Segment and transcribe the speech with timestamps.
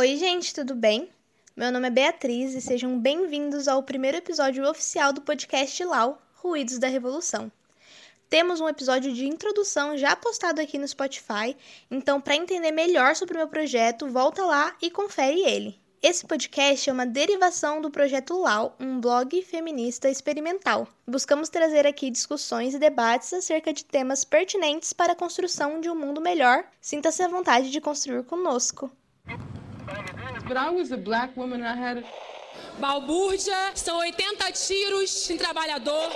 [0.00, 1.10] Oi, gente, tudo bem?
[1.54, 6.78] Meu nome é Beatriz e sejam bem-vindos ao primeiro episódio oficial do podcast Lau Ruídos
[6.78, 7.52] da Revolução.
[8.30, 11.54] Temos um episódio de introdução já postado aqui no Spotify,
[11.90, 15.78] então, para entender melhor sobre o meu projeto, volta lá e confere ele.
[16.02, 20.88] Esse podcast é uma derivação do projeto LAU, um blog feminista experimental.
[21.06, 25.94] Buscamos trazer aqui discussões e debates acerca de temas pertinentes para a construção de um
[25.94, 26.64] mundo melhor.
[26.80, 28.90] Sinta-se à vontade de construir conosco.
[32.78, 36.10] Balbúrdia, são 80 tiros em trabalhador.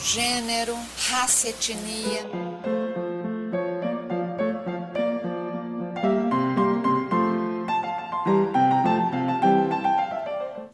[0.00, 0.74] Gênero,
[1.08, 2.30] raça, etnia.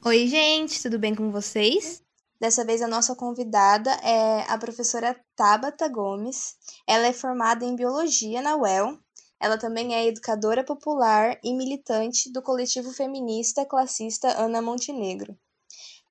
[0.05, 2.03] Oi, gente, tudo bem com vocês?
[2.41, 6.55] Dessa vez a nossa convidada é a professora Tabata Gomes.
[6.87, 8.99] Ela é formada em biologia na UEL.
[9.41, 15.39] Ela também é educadora popular e militante do coletivo feminista classista Ana Montenegro.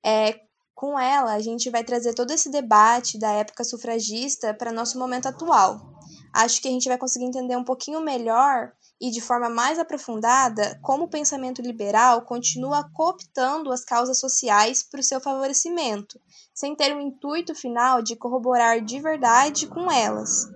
[0.04, 0.40] É,
[0.74, 5.26] com ela, a gente vai trazer todo esse debate da época sufragista para nosso momento
[5.26, 5.98] atual.
[6.32, 10.78] Acho que a gente vai conseguir entender um pouquinho melhor e de forma mais aprofundada
[10.82, 16.20] como o pensamento liberal continua cooptando as causas sociais para o seu favorecimento,
[16.54, 20.46] sem ter o intuito final de corroborar de verdade com elas.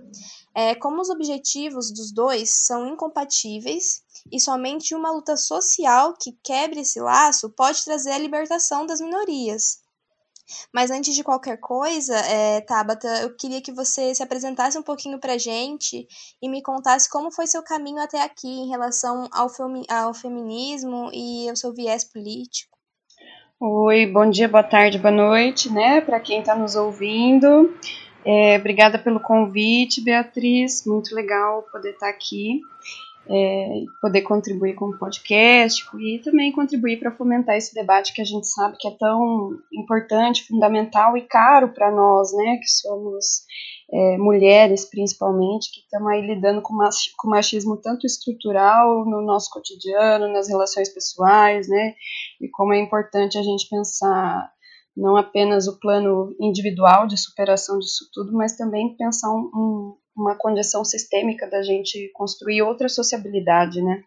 [0.55, 6.81] É, como os objetivos dos dois são incompatíveis e somente uma luta social que quebre
[6.81, 9.83] esse laço pode trazer a libertação das minorias.
[10.73, 15.19] Mas antes de qualquer coisa, é, Tabata, eu queria que você se apresentasse um pouquinho
[15.19, 16.05] para gente
[16.41, 21.09] e me contasse como foi seu caminho até aqui em relação ao, femi ao feminismo
[21.13, 22.77] e ao seu viés político.
[23.59, 27.73] Oi, bom dia, boa tarde, boa noite, né, para quem está nos ouvindo.
[28.25, 32.61] É, obrigada pelo convite, Beatriz, muito legal poder estar aqui
[33.29, 38.25] é, poder contribuir com o podcast e também contribuir para fomentar esse debate que a
[38.25, 43.43] gente sabe que é tão importante, fundamental e caro para nós, né, que somos
[43.91, 46.77] é, mulheres principalmente, que estamos aí lidando com,
[47.17, 51.95] com machismo tanto estrutural no nosso cotidiano, nas relações pessoais, né,
[52.41, 54.51] e como é importante a gente pensar
[54.95, 60.35] não apenas o plano individual de superação disso tudo, mas também pensar um, um uma
[60.35, 64.03] condição sistêmica da gente construir outra sociabilidade, né?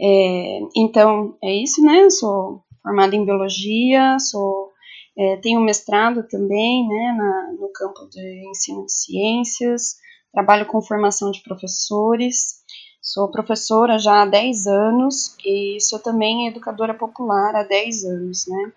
[0.00, 2.10] É, então, é isso, né?
[2.10, 4.70] Sou formada em biologia, sou,
[5.16, 9.96] é, tenho mestrado também, né, na, no campo de ensino de ciências,
[10.32, 12.62] trabalho com formação de professores,
[13.00, 18.72] sou professora já há 10 anos e sou também educadora popular há 10 anos, né?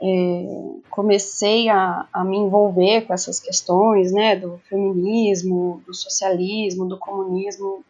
[0.00, 6.96] É, comecei a, a, me envolver com essas questões, né, do feminismo, do socialismo, do
[6.96, 7.84] comunismo,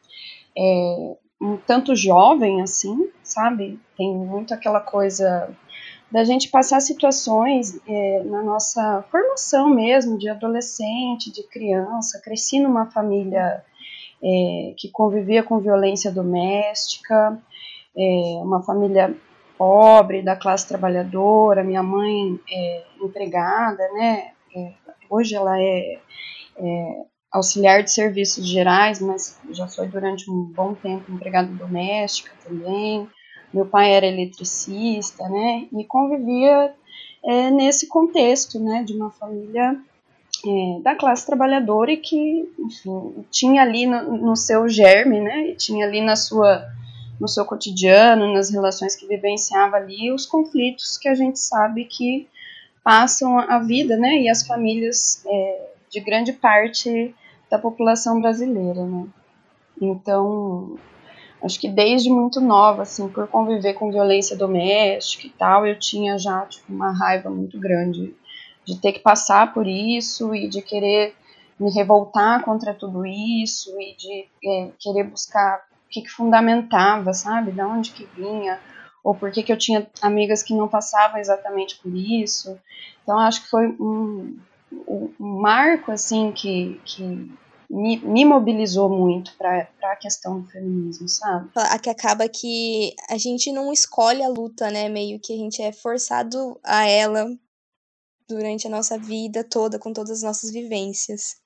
[0.56, 3.78] é, um tanto jovem assim, sabe?
[3.96, 5.48] Tem muito aquela coisa
[6.10, 12.20] da gente passar situações é, na nossa formação mesmo, de adolescente, de criança.
[12.24, 13.62] Cresci numa família
[14.22, 17.38] é, que convivia com violência doméstica,
[17.96, 19.14] é, uma família
[19.58, 24.30] pobre, da classe trabalhadora, minha mãe é empregada, né?
[24.54, 24.72] É,
[25.10, 25.98] hoje ela é,
[26.56, 27.02] é,
[27.32, 33.08] auxiliar de serviços gerais, mas já foi durante um bom tempo empregada doméstica também.
[33.52, 35.66] Meu pai era eletricista, né?
[35.76, 36.72] E convivia
[37.24, 38.84] é, nesse contexto, né?
[38.84, 39.76] De uma família
[40.46, 45.48] é, da classe trabalhadora e que, enfim, tinha ali no, no seu germe, né?
[45.48, 46.64] E tinha ali na sua
[47.20, 52.28] no seu cotidiano, nas relações que vivenciava ali, os conflitos que a gente sabe que
[52.82, 57.14] passam a vida, né, e as famílias é, de grande parte
[57.50, 59.06] da população brasileira, né.
[59.80, 60.76] Então,
[61.42, 66.18] acho que desde muito nova, assim, por conviver com violência doméstica e tal, eu tinha
[66.18, 68.14] já tipo, uma raiva muito grande
[68.64, 71.14] de ter que passar por isso e de querer
[71.58, 77.52] me revoltar contra tudo isso e de é, querer buscar que, que fundamentava, sabe?
[77.52, 78.60] Da onde que vinha,
[79.02, 82.58] ou por que, que eu tinha amigas que não passavam exatamente por isso.
[83.02, 84.38] Então, acho que foi um,
[84.86, 87.32] um marco, assim, que, que
[87.70, 91.50] me, me mobilizou muito para a questão do feminismo, sabe?
[91.54, 94.88] A que acaba que a gente não escolhe a luta, né?
[94.88, 97.26] Meio que a gente é forçado a ela
[98.28, 101.36] durante a nossa vida toda, com todas as nossas vivências.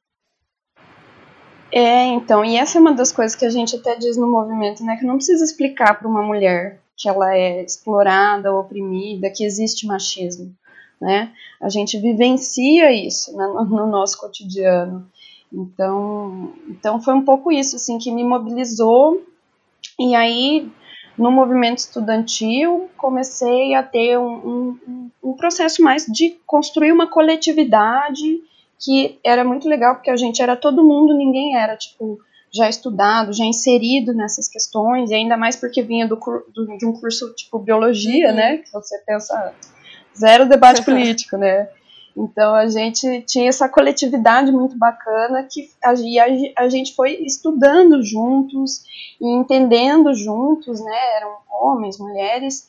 [1.72, 4.84] É, então, e essa é uma das coisas que a gente até diz no movimento,
[4.84, 9.86] né, que não precisa explicar para uma mulher que ela é explorada, oprimida, que existe
[9.86, 10.54] machismo,
[11.00, 11.32] né?
[11.60, 15.10] A gente vivencia isso né, no, no nosso cotidiano.
[15.52, 19.22] Então, então foi um pouco isso assim que me mobilizou
[19.98, 20.70] E aí,
[21.18, 28.40] no movimento estudantil, comecei a ter um, um, um processo mais de construir uma coletividade
[28.82, 32.18] que era muito legal, porque a gente era todo mundo, ninguém era, tipo,
[32.52, 36.92] já estudado, já inserido nessas questões, e ainda mais porque vinha do, do de um
[36.92, 38.34] curso tipo biologia, uhum.
[38.34, 38.56] né?
[38.58, 39.54] Que você pensa
[40.18, 41.68] zero debate político, né?
[42.14, 48.02] Então a gente tinha essa coletividade muito bacana que a, a, a, gente foi estudando
[48.02, 48.82] juntos
[49.18, 51.16] e entendendo juntos, né?
[51.16, 52.66] Eram homens, mulheres,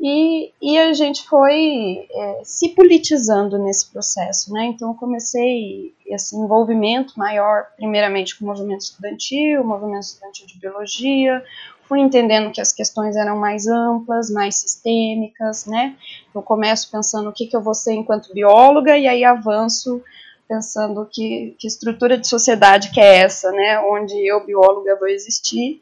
[0.00, 4.66] e, e a gente foi é, se politizando nesse processo, né?
[4.66, 10.58] Então eu comecei esse envolvimento maior, primeiramente com o movimento estudantil, o movimento estudantil de
[10.58, 11.42] biologia,
[11.88, 15.96] fui entendendo que as questões eram mais amplas, mais sistêmicas, né?
[16.34, 20.02] Eu começo pensando o que, que eu vou ser enquanto bióloga e aí avanço
[20.48, 23.78] pensando que, que estrutura de sociedade que é essa, né?
[23.80, 25.80] Onde eu, bióloga, vou existir.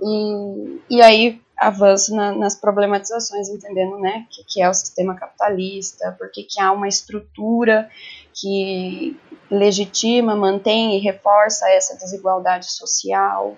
[0.00, 6.14] E, e aí avanço na, nas problematizações, entendendo né, que, que é o sistema capitalista,
[6.18, 7.88] porque que há uma estrutura
[8.32, 9.16] que
[9.50, 13.56] legitima, mantém e reforça essa desigualdade social.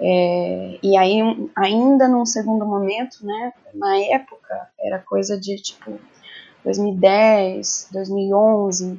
[0.00, 1.20] É, e aí,
[1.56, 5.98] ainda num segundo momento, né, na época, era coisa de tipo
[6.64, 8.98] 2010, 2011,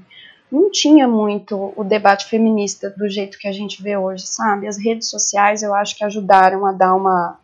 [0.52, 4.68] não tinha muito o debate feminista do jeito que a gente vê hoje, sabe?
[4.68, 7.40] As redes sociais eu acho que ajudaram a dar uma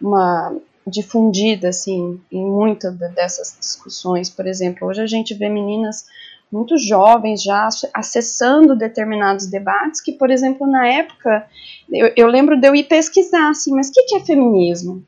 [0.00, 0.56] uma
[0.86, 4.30] difundida assim em muitas dessas discussões.
[4.30, 6.06] Por exemplo, hoje a gente vê meninas
[6.50, 11.46] muito jovens já acessando determinados debates que, por exemplo, na época
[11.90, 15.04] eu, eu lembro de eu ir pesquisar assim, mas o que, que é feminismo?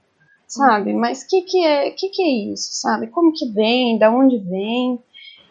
[0.46, 0.92] Sabe?
[0.92, 2.70] Mas o que, que, é, que, que é isso?
[2.72, 3.06] Sabe?
[3.06, 3.98] Como que vem?
[3.98, 4.98] Da onde vem?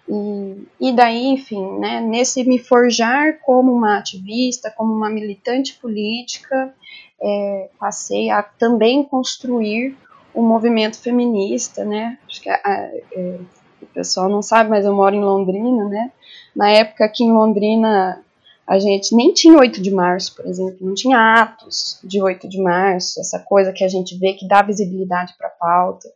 [0.09, 6.73] E, e daí, enfim, né, nesse me forjar como uma ativista, como uma militante política,
[7.21, 9.95] é, passei a também construir
[10.33, 12.17] o movimento feminista, né?
[12.27, 13.39] Acho que a, a, é,
[13.81, 16.11] o pessoal não sabe, mas eu moro em Londrina, né?
[16.56, 18.23] Na época aqui em Londrina
[18.65, 22.61] a gente nem tinha 8 de março, por exemplo, não tinha atos de 8 de
[22.61, 26.07] março, essa coisa que a gente vê que dá visibilidade para a pauta.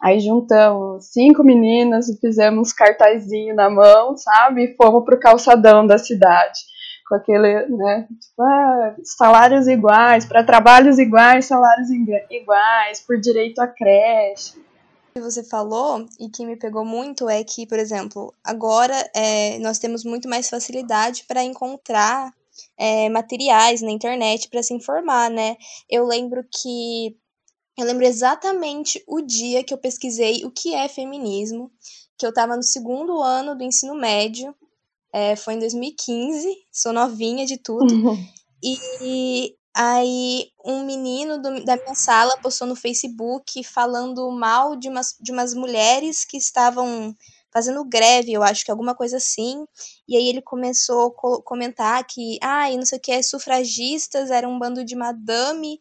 [0.00, 4.64] Aí juntamos cinco meninas e fizemos cartazinho na mão, sabe?
[4.64, 6.60] E fomos pro calçadão da cidade
[7.08, 13.66] com aquele, né, tipo, ah, salários iguais, para trabalhos iguais, salários iguais, por direito à
[13.66, 14.58] creche.
[14.58, 19.58] O que você falou e que me pegou muito é que, por exemplo, agora é,
[19.58, 22.30] nós temos muito mais facilidade para encontrar
[22.76, 25.56] é, materiais na internet para se informar, né?
[25.88, 27.16] Eu lembro que
[27.78, 31.70] eu lembro exatamente o dia que eu pesquisei o que é feminismo,
[32.18, 34.54] que eu estava no segundo ano do ensino médio
[35.12, 37.92] é, foi em 2015, sou novinha de tudo.
[37.92, 38.18] Uhum.
[38.60, 45.14] E aí um menino do, da minha sala postou no Facebook falando mal de umas,
[45.20, 47.14] de umas mulheres que estavam
[47.52, 49.64] fazendo greve, eu acho que alguma coisa assim.
[50.08, 54.32] E aí ele começou a co comentar que, ah, e não sei o que, sufragistas
[54.32, 55.78] eram um bando de madame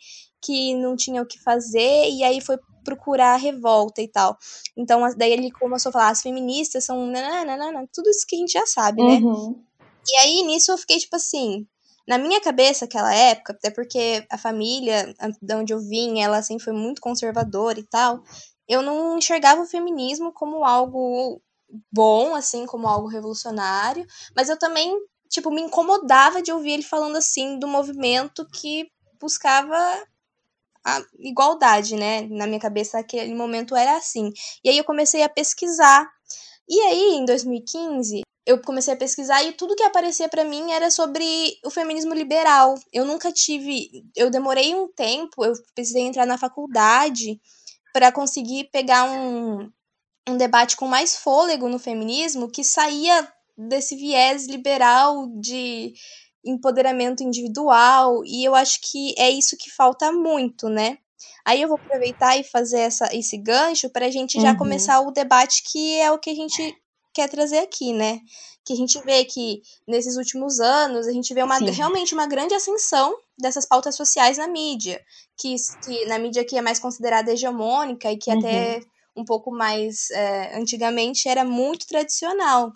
[0.47, 4.37] que não tinha o que fazer, e aí foi procurar a revolta e tal.
[4.77, 8.53] Então, daí ele começou a falar, as feministas são nananana, tudo isso que a gente
[8.53, 9.15] já sabe, né?
[9.15, 9.61] Uhum.
[10.07, 11.67] E aí, nisso, eu fiquei, tipo assim,
[12.07, 16.63] na minha cabeça, aquela época, até porque a família de onde eu vim, ela sempre
[16.63, 18.23] foi muito conservadora e tal,
[18.69, 21.41] eu não enxergava o feminismo como algo
[21.91, 24.97] bom, assim, como algo revolucionário, mas eu também,
[25.29, 29.77] tipo, me incomodava de ouvir ele falando assim do movimento que buscava
[30.87, 32.21] a igualdade, né?
[32.29, 34.31] Na minha cabeça, aquele momento era assim.
[34.63, 36.09] E aí eu comecei a pesquisar.
[36.67, 40.89] E aí, em 2015, eu comecei a pesquisar e tudo que aparecia para mim era
[40.89, 41.25] sobre
[41.65, 42.75] o feminismo liberal.
[42.93, 47.41] Eu nunca tive, eu demorei um tempo, eu precisei entrar na faculdade
[47.91, 49.69] para conseguir pegar um,
[50.29, 53.27] um debate com mais fôlego no feminismo que saía
[53.57, 55.93] desse viés liberal de
[56.47, 60.97] empoderamento individual, e eu acho que é isso que falta muito, né?
[61.45, 64.57] Aí eu vou aproveitar e fazer essa, esse gancho para a gente já uhum.
[64.57, 66.75] começar o debate que é o que a gente
[67.13, 68.19] quer trazer aqui, né?
[68.65, 72.53] Que a gente vê que nesses últimos anos a gente vê uma, realmente uma grande
[72.53, 75.01] ascensão dessas pautas sociais na mídia,
[75.39, 78.39] que, que na mídia que é mais considerada hegemônica e que uhum.
[78.39, 78.81] até
[79.15, 82.71] um pouco mais é, antigamente era muito tradicional.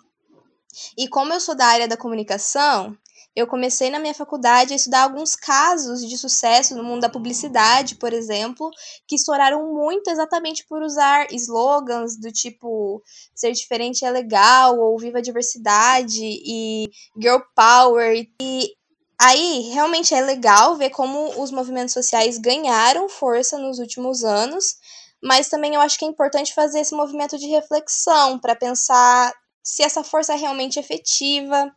[0.96, 2.96] E como eu sou da área da comunicação,
[3.34, 7.94] eu comecei na minha faculdade a estudar alguns casos de sucesso no mundo da publicidade,
[7.94, 8.70] por exemplo,
[9.06, 13.02] que estouraram muito exatamente por usar slogans do tipo
[13.34, 18.26] ser diferente é legal, ou viva a diversidade, e girl power.
[18.40, 18.76] E
[19.24, 24.74] Aí, realmente é legal ver como os movimentos sociais ganharam força nos últimos anos,
[25.22, 29.84] mas também eu acho que é importante fazer esse movimento de reflexão para pensar se
[29.84, 31.72] essa força é realmente efetiva,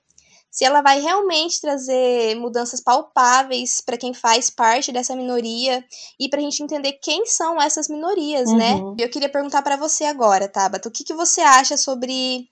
[0.56, 5.84] se ela vai realmente trazer mudanças palpáveis para quem faz parte dessa minoria
[6.18, 8.76] e para a gente entender quem são essas minorias, né?
[8.76, 8.92] uhum.
[8.92, 9.04] né?
[9.04, 12.48] Eu queria perguntar para você agora, Tabata, o que, que você acha sobre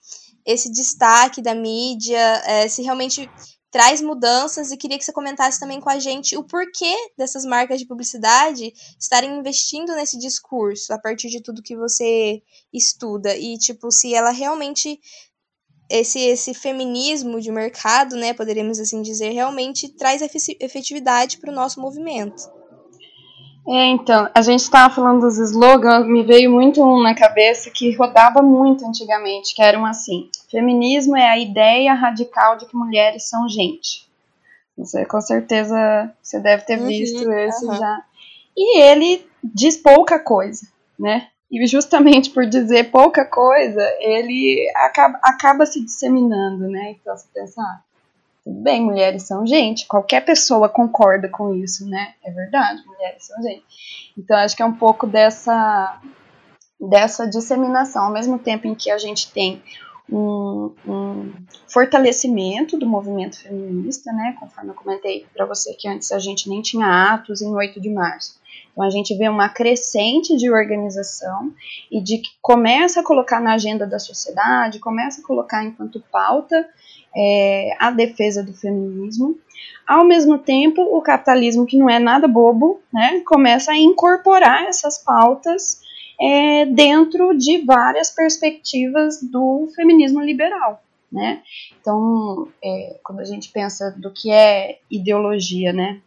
[0.46, 3.30] esse destaque da mídia, é, se realmente
[3.72, 7.80] traz mudanças e queria que você comentasse também com a gente o porquê dessas marcas
[7.80, 12.44] de publicidade estarem investindo nesse discurso a partir de tudo que você
[12.74, 15.00] estuda e tipo se ela realmente
[15.94, 20.24] esse, esse feminismo de mercado, né, poderíamos assim dizer, realmente traz
[20.60, 22.52] efetividade para o nosso movimento.
[23.68, 27.96] É, então, a gente estava falando dos slogans, me veio muito um na cabeça que
[27.96, 33.48] rodava muito antigamente, que eram assim: feminismo é a ideia radical de que mulheres são
[33.48, 34.06] gente.
[34.78, 37.76] Você com certeza você deve ter uhum, visto esse uhum.
[37.76, 38.04] já.
[38.58, 40.68] E ele diz pouca coisa,
[41.00, 41.30] né?
[41.54, 46.96] E justamente por dizer pouca coisa, ele acaba, acaba se disseminando, né?
[47.00, 47.80] Então você pensa, ah,
[48.44, 52.16] tudo bem, mulheres são gente, qualquer pessoa concorda com isso, né?
[52.24, 53.64] É verdade, mulheres são gente.
[54.18, 56.02] Então acho que é um pouco dessa,
[56.82, 59.62] dessa disseminação, ao mesmo tempo em que a gente tem
[60.12, 61.34] um, um,
[61.68, 64.36] fortalecimento do movimento feminista, né?
[64.40, 67.92] Conforme eu comentei para você que antes a gente nem tinha atos em 8 de
[67.92, 68.42] março.
[68.74, 71.54] Então a gente vê uma crescente de organização
[71.92, 76.68] e de que começa a colocar na agenda da sociedade, começa a colocar enquanto pauta
[77.16, 79.38] é, a defesa do feminismo.
[79.88, 84.98] Ao mesmo tempo, o capitalismo, que não é nada bobo, né, começa a incorporar essas
[84.98, 85.82] pautas
[86.20, 90.82] é, dentro de várias perspectivas do feminismo liberal.
[91.12, 91.44] Né?
[91.80, 96.02] Então, é, quando a gente pensa do que é ideologia, né,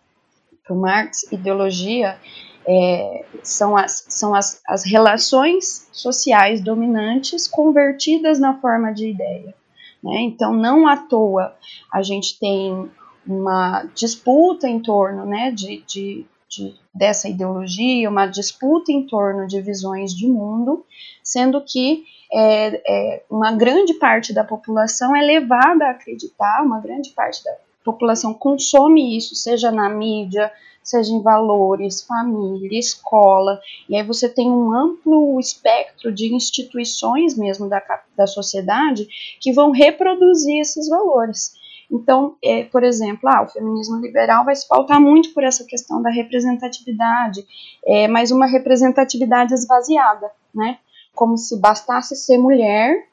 [0.65, 2.19] para o Marx, ideologia
[2.67, 9.55] é, são, as, são as, as relações sociais dominantes convertidas na forma de ideia.
[10.03, 10.21] Né?
[10.23, 11.55] Então, não à toa
[11.93, 12.91] a gente tem
[13.27, 19.61] uma disputa em torno né, de, de, de, dessa ideologia, uma disputa em torno de
[19.61, 20.85] visões de mundo,
[21.23, 27.11] sendo que é, é, uma grande parte da população é levada a acreditar, uma grande
[27.11, 27.53] parte da
[27.85, 30.53] população consome isso, seja na mídia,
[30.87, 37.69] seja em valores, família, escola, e aí você tem um amplo espectro de instituições mesmo
[37.69, 37.83] da,
[38.17, 39.09] da sociedade
[39.41, 41.55] que vão reproduzir esses valores.
[41.91, 46.01] Então, é, por exemplo, ah, o feminismo liberal vai se pautar muito por essa questão
[46.01, 47.45] da representatividade,
[47.85, 50.79] é, mas uma representatividade esvaziada, né?
[51.15, 53.09] Como se bastasse ser mulher,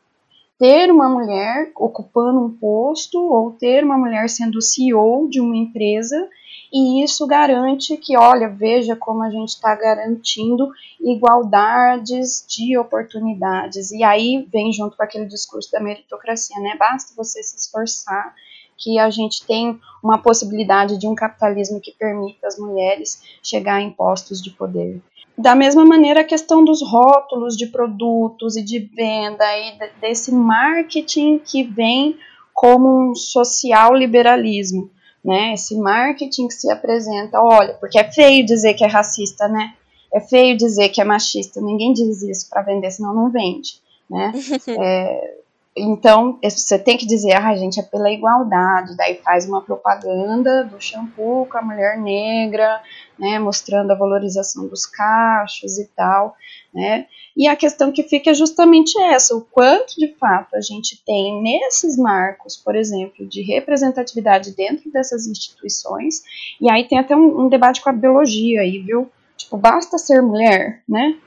[0.60, 6.30] ter uma mulher ocupando um posto ou ter uma mulher sendo CEO de uma empresa
[6.74, 13.92] e isso garante que, olha, veja como a gente está garantindo igualdades de oportunidades.
[13.92, 16.76] E aí vem junto com aquele discurso da meritocracia, né?
[16.80, 18.34] Basta você se esforçar
[18.76, 23.92] que a gente tem uma possibilidade de um capitalismo que permita as mulheres chegar em
[23.92, 25.00] postos de poder.
[25.38, 31.38] Da mesma maneira, a questão dos rótulos de produtos e de venda e desse marketing
[31.38, 32.18] que vem
[32.52, 34.90] como um social liberalismo
[35.24, 35.54] né?
[35.54, 39.74] Esse marketing que se apresenta, olha, porque é feio dizer que é racista, né?
[40.14, 41.62] É feio dizer que é machista.
[41.62, 44.32] Ninguém diz isso para vender, senão não vende, né?
[44.68, 45.38] é,
[45.76, 50.80] então, você tem que dizer, ah, gente, é pela igualdade, daí faz uma propaganda do
[50.80, 52.80] shampoo com a mulher negra,
[53.18, 56.36] né, mostrando a valorização dos cachos e tal,
[56.74, 61.02] né, e a questão que fica é justamente essa, o quanto de fato a gente
[61.06, 66.24] tem nesses marcos, por exemplo, de representatividade dentro dessas instituições,
[66.60, 70.22] e aí tem até um, um debate com a biologia aí, viu, tipo, basta ser
[70.22, 71.18] mulher, né,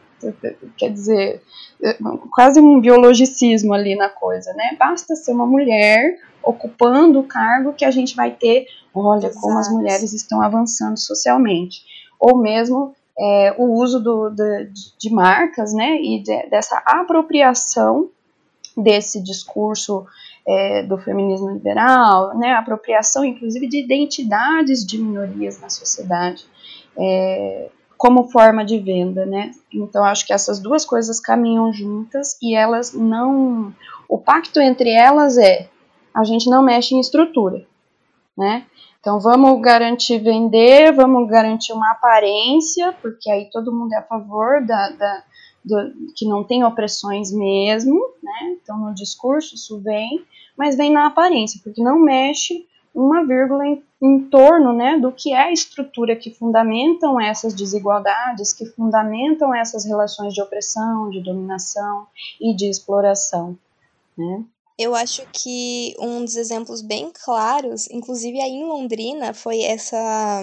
[0.76, 1.42] quer dizer,
[1.82, 1.96] é,
[2.34, 4.76] quase um biologicismo ali na coisa, né?
[4.78, 9.40] Basta ser uma mulher ocupando o cargo que a gente vai ter, olha Exato.
[9.40, 11.82] como as mulheres estão avançando socialmente.
[12.18, 14.68] Ou mesmo é, o uso do, de,
[14.98, 16.00] de, marcas, né?
[16.00, 18.10] E de, dessa apropriação
[18.76, 20.06] desse discurso
[20.46, 22.52] é, do feminismo liberal, né?
[22.52, 26.44] Apropriação, inclusive, de identidades de minorias na sociedade.
[26.98, 29.52] É, como forma de venda, né?
[29.72, 33.74] Então acho que essas duas coisas caminham juntas e elas não,
[34.08, 35.68] o pacto entre elas é
[36.14, 37.66] a gente não mexe em estrutura,
[38.36, 38.66] né?
[39.06, 44.66] Então vamos garantir vender, vamos garantir uma aparência, porque aí todo mundo é a favor
[44.66, 45.22] da, da
[45.64, 48.56] do, que não tem opressões mesmo, né?
[48.60, 50.24] Então no discurso isso vem,
[50.58, 55.32] mas vem na aparência, porque não mexe uma vírgula em, em torno né, do que
[55.32, 62.08] é a estrutura que fundamentam essas desigualdades, que fundamentam essas relações de opressão, de dominação
[62.40, 63.56] e de exploração.
[64.18, 64.44] Né?
[64.78, 70.42] Eu acho que um dos exemplos bem claros, inclusive aí em Londrina, foi essa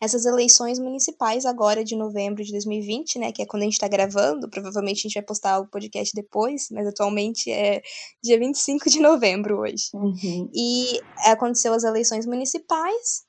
[0.00, 3.86] essas eleições municipais agora de novembro de 2020, né, que é quando a gente está
[3.86, 7.82] gravando, provavelmente a gente vai postar o podcast depois, mas atualmente é
[8.22, 9.90] dia 25 de novembro hoje.
[9.94, 10.50] Uhum.
[10.54, 13.24] E aconteceu as eleições municipais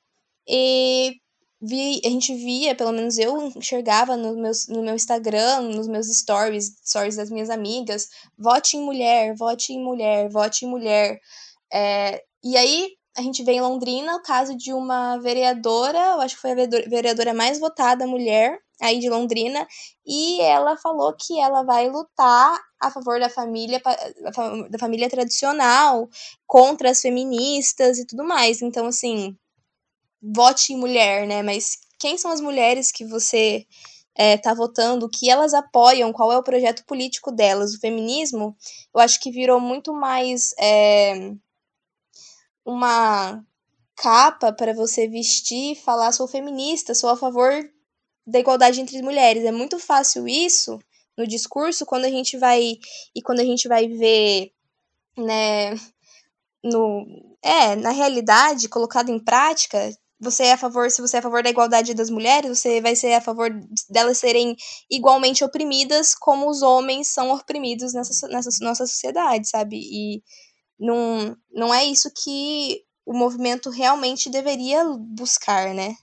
[0.47, 1.15] e
[1.61, 6.07] vi, a gente via, pelo menos eu enxergava no, meus, no meu Instagram, nos meus
[6.07, 11.19] stories, stories das minhas amigas, vote em mulher, vote em mulher, vote em mulher.
[11.73, 16.35] É, e aí a gente vê em Londrina o caso de uma vereadora, eu acho
[16.35, 16.55] que foi a
[16.87, 19.67] vereadora mais votada mulher aí de Londrina,
[20.05, 23.81] e ela falou que ela vai lutar a favor da família
[24.69, 26.07] da família tradicional,
[26.45, 28.61] contra as feministas e tudo mais.
[28.61, 29.35] Então, assim,
[30.21, 31.41] vote em mulher, né?
[31.41, 33.65] Mas quem são as mulheres que você
[34.15, 37.73] é, tá votando, o que elas apoiam, qual é o projeto político delas?
[37.73, 38.55] O feminismo,
[38.93, 40.53] eu acho que virou muito mais.
[40.59, 41.31] É,
[42.67, 43.41] uma
[43.95, 47.51] capa para você vestir e falar sou feminista, sou a favor
[48.25, 49.45] da igualdade entre mulheres.
[49.45, 50.77] É muito fácil isso
[51.17, 52.77] no discurso quando a gente vai
[53.15, 54.51] e quando a gente vai ver,
[55.17, 55.75] né,
[56.63, 57.05] no
[57.41, 61.43] é, na realidade, colocado em prática, você é a favor, se você é a favor
[61.43, 63.49] da igualdade das mulheres, você vai ser a favor
[63.89, 64.55] delas serem
[64.89, 69.77] igualmente oprimidas como os homens são oprimidos nessa, nessa nossa sociedade, sabe?
[69.77, 70.23] E
[70.79, 75.95] não, não é isso que o movimento realmente deveria buscar, né?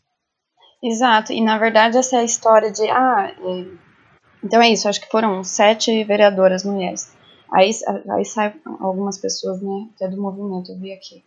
[0.83, 2.89] Exato, e na verdade essa é a história de.
[2.91, 3.35] Ah,
[4.43, 7.13] então é isso, acho que foram sete vereadoras mulheres.
[7.51, 7.71] Aí,
[8.11, 11.25] aí sai algumas pessoas, né, até do movimento, eu vi aqui.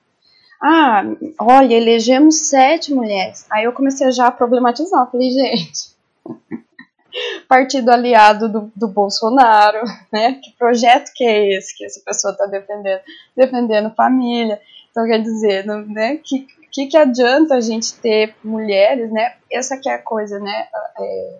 [0.61, 1.03] Ah,
[1.39, 3.45] olha, elegemos sete mulheres.
[3.51, 5.95] Aí eu comecei já a problematizar, falei, gente,
[7.47, 10.39] partido aliado do, do Bolsonaro, né?
[10.43, 13.01] Que projeto que é esse que essa pessoa está defendendo?
[13.35, 14.59] Defendendo família.
[14.89, 16.17] Então, quer dizer, né?
[16.23, 19.35] Que, que, que adianta a gente ter mulheres, né?
[19.51, 20.67] Essa que é a coisa, né?
[20.99, 21.39] É,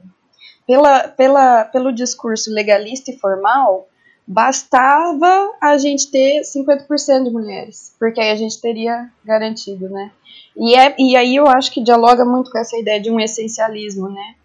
[0.67, 3.87] pela, pela, pelo discurso legalista e formal,
[4.27, 10.11] bastava a gente ter 50% de mulheres, porque aí a gente teria garantido, né?
[10.55, 14.09] E, é, e aí eu acho que dialoga muito com essa ideia de um essencialismo,
[14.09, 14.35] né?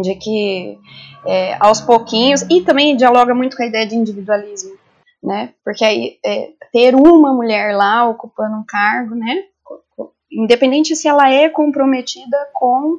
[0.00, 0.78] de que
[1.26, 4.76] é, aos pouquinhos, e também dialoga muito com a ideia de individualismo,
[5.22, 5.52] né?
[5.64, 9.44] Porque aí é, ter uma mulher lá ocupando um cargo, né?
[10.30, 12.98] Independente se ela é comprometida com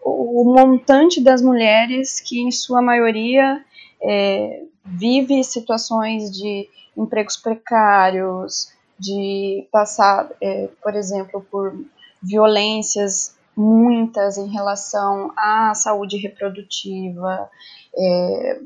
[0.00, 3.62] o montante das mulheres que, em sua maioria,
[4.00, 11.78] é, vive situações de empregos precários, de passar, é, por exemplo, por
[12.22, 17.50] violências muitas em relação à saúde reprodutiva,
[17.96, 18.60] é,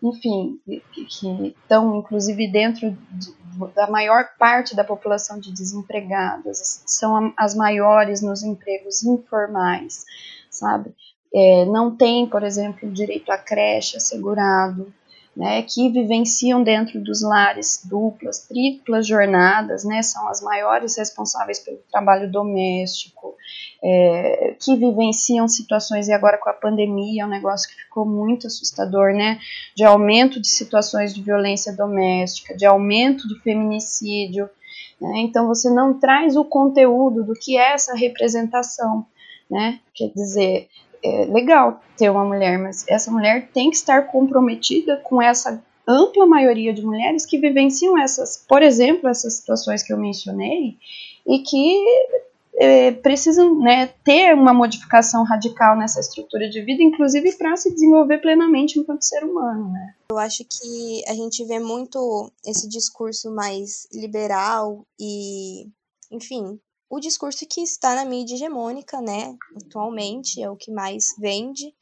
[0.00, 3.34] enfim, que estão inclusive dentro de,
[3.74, 10.04] da maior parte da população de desempregadas, são as maiores nos empregos informais,
[10.48, 10.94] sabe?
[11.34, 14.92] É, não tem, por exemplo, direito à creche assegurado,
[15.36, 21.76] né, que vivenciam dentro dos lares duplas, triplas jornadas, né, são as maiores responsáveis pelo
[21.92, 23.34] trabalho doméstico,
[23.84, 28.46] é, que vivenciam situações, e agora com a pandemia é um negócio que ficou muito
[28.46, 29.38] assustador, né,
[29.76, 34.48] de aumento de situações de violência doméstica, de aumento de feminicídio,
[34.98, 39.04] né, então você não traz o conteúdo do que é essa representação,
[39.50, 40.68] né, quer dizer,
[41.02, 46.26] é legal ter uma mulher, mas essa mulher tem que estar comprometida com essa ampla
[46.26, 50.76] maioria de mulheres que vivenciam essas, por exemplo, essas situações que eu mencionei
[51.26, 51.84] e que
[52.56, 58.18] é, precisam né, ter uma modificação radical nessa estrutura de vida, inclusive para se desenvolver
[58.18, 59.70] plenamente enquanto ser humano.
[59.70, 59.94] Né?
[60.10, 65.68] Eu acho que a gente vê muito esse discurso mais liberal e,
[66.10, 71.74] enfim, o discurso que está na mídia hegemônica, né, atualmente, é o que mais vende,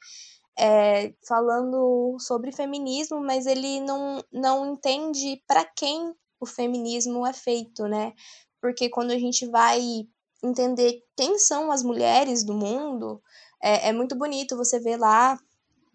[0.58, 7.88] é, falando sobre feminismo, mas ele não, não entende para quem o feminismo é feito,
[7.88, 8.12] né?
[8.60, 9.80] Porque quando a gente vai
[10.42, 13.20] entender quem são as mulheres do mundo,
[13.62, 15.38] é, é muito bonito você ver lá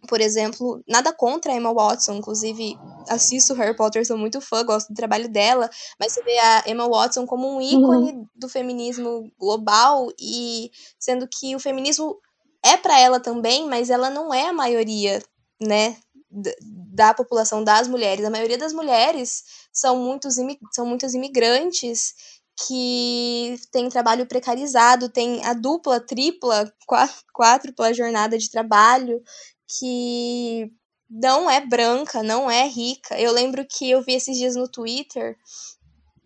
[0.07, 4.89] por exemplo, nada contra a Emma Watson, inclusive assisto Harry Potter, sou muito fã, gosto
[4.89, 8.27] do trabalho dela, mas você vê a Emma Watson como um ícone uhum.
[8.35, 12.17] do feminismo global e sendo que o feminismo
[12.65, 15.21] é para ela também, mas ela não é a maioria,
[15.61, 15.97] né,
[16.29, 18.23] da população das mulheres.
[18.23, 20.35] A maioria das mulheres são muitos
[20.71, 22.13] são muitos imigrantes
[22.67, 26.71] que tem trabalho precarizado, tem a dupla, tripla,
[27.33, 29.21] quádrupla jornada de trabalho,
[29.77, 30.71] que
[31.09, 33.19] não é branca, não é rica.
[33.19, 35.37] Eu lembro que eu vi esses dias no Twitter,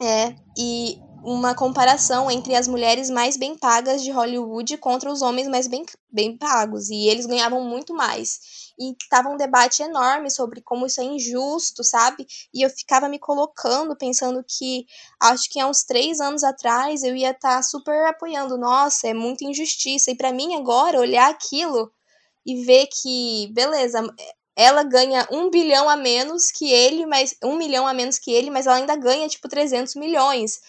[0.02, 5.48] é, e uma comparação entre as mulheres mais bem pagas de Hollywood contra os homens
[5.48, 8.74] mais bem, bem pagos, e eles ganhavam muito mais.
[8.78, 12.28] E tava um debate enorme sobre como isso é injusto, sabe?
[12.54, 14.86] E eu ficava me colocando, pensando que
[15.22, 19.14] acho que há uns três anos atrás eu ia estar tá super apoiando, nossa, é
[19.14, 20.12] muita injustiça.
[20.12, 21.90] E para mim agora, olhar aquilo
[22.46, 24.02] e ver que, beleza,
[24.56, 28.52] ela ganha um bilhão a menos que ele, mas um milhão a menos que ele,
[28.52, 30.60] mas ela ainda ganha tipo 300 milhões.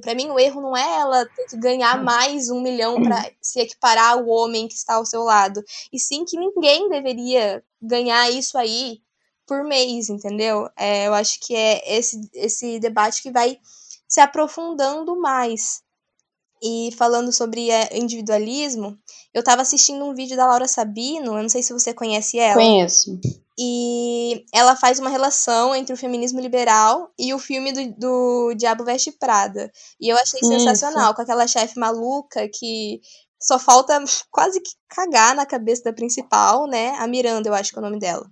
[0.00, 3.60] Para mim o erro não é ela ter que ganhar mais um milhão para se
[3.60, 5.62] equiparar ao homem que está ao seu lado,
[5.92, 9.00] e sim que ninguém deveria ganhar isso aí
[9.46, 10.68] por mês, entendeu?
[10.76, 13.58] É, eu acho que é esse esse debate que vai
[14.08, 15.82] se aprofundando mais.
[16.62, 18.96] E falando sobre é, individualismo,
[19.32, 22.54] eu estava assistindo um vídeo da Laura Sabino, eu não sei se você conhece ela.
[22.54, 23.18] Conheço.
[23.58, 28.84] E ela faz uma relação entre o feminismo liberal e o filme do, do Diabo
[28.84, 29.70] Veste Prada.
[29.98, 30.50] E eu achei Isso.
[30.50, 33.00] sensacional, com aquela chefe maluca que
[33.40, 36.90] só falta quase que cagar na cabeça da principal, né?
[36.98, 38.26] A Miranda, eu acho que é o nome dela.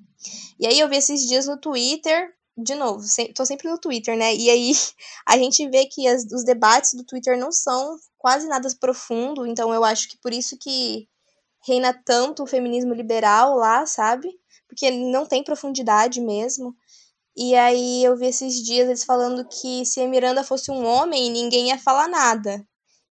[0.58, 4.16] E aí eu vi esses dias no Twitter de novo, se, tô sempre no Twitter,
[4.16, 4.34] né?
[4.34, 4.72] E aí
[5.26, 9.72] a gente vê que as, os debates do Twitter não são quase nada profundo, então
[9.74, 11.08] eu acho que por isso que
[11.66, 14.28] reina tanto o feminismo liberal lá, sabe?
[14.68, 16.74] Porque não tem profundidade mesmo.
[17.36, 21.30] E aí eu vi esses dias eles falando que se a Miranda fosse um homem,
[21.30, 22.64] ninguém ia falar nada.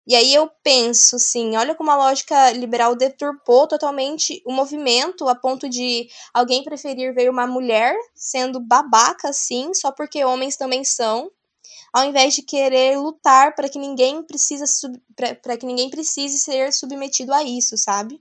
[0.05, 5.35] E aí eu penso, assim, olha como a lógica liberal deturpou totalmente o movimento a
[5.35, 11.31] ponto de alguém preferir ver uma mulher sendo babaca, assim, só porque homens também são,
[11.93, 14.65] ao invés de querer lutar para que ninguém precisa
[15.41, 18.19] para que ninguém precise ser submetido a isso, sabe?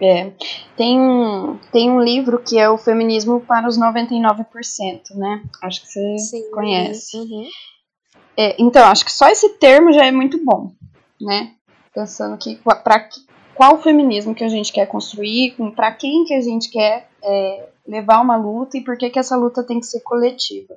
[0.00, 0.32] É,
[0.76, 5.44] tem um, tem um livro que é o Feminismo para os 99%, né?
[5.62, 7.16] Acho que você Sim, conhece.
[7.16, 7.48] Uhum.
[8.36, 10.72] É, então, acho que só esse termo já é muito bom
[11.20, 11.54] né?
[11.94, 13.08] Pensando que para
[13.54, 18.20] qual feminismo que a gente quer construir, para quem que a gente quer é, levar
[18.20, 20.74] uma luta e por que que essa luta tem que ser coletiva.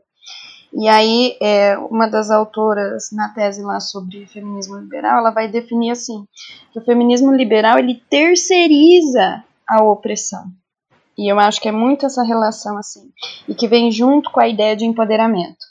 [0.74, 5.92] E aí, é, uma das autoras na tese lá sobre feminismo liberal, ela vai definir
[5.92, 6.26] assim,
[6.72, 10.46] que o feminismo liberal, ele terceiriza a opressão.
[11.18, 13.12] E eu acho que é muito essa relação assim,
[13.48, 15.66] e que vem junto com a ideia de empoderamento,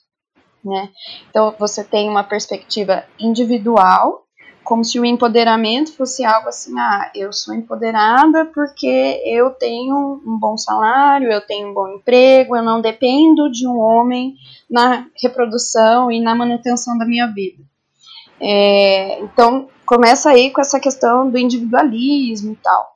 [0.65, 0.91] né?
[1.31, 4.26] Então, você tem uma perspectiva individual,
[4.67, 10.37] como se o empoderamento fosse algo assim, ah, eu sou empoderada porque eu tenho um
[10.39, 14.35] bom salário, eu tenho um bom emprego, eu não dependo de um homem
[14.69, 17.63] na reprodução e na manutenção da minha vida.
[18.41, 22.89] É, então, começa aí com essa questão do individualismo e tal.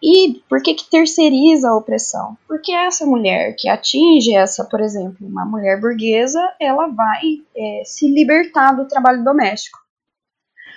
[0.00, 2.38] E por que que terceiriza a opressão?
[2.46, 8.08] Porque essa mulher que atinge essa, por exemplo, uma mulher burguesa, ela vai é, se
[8.08, 9.85] libertar do trabalho doméstico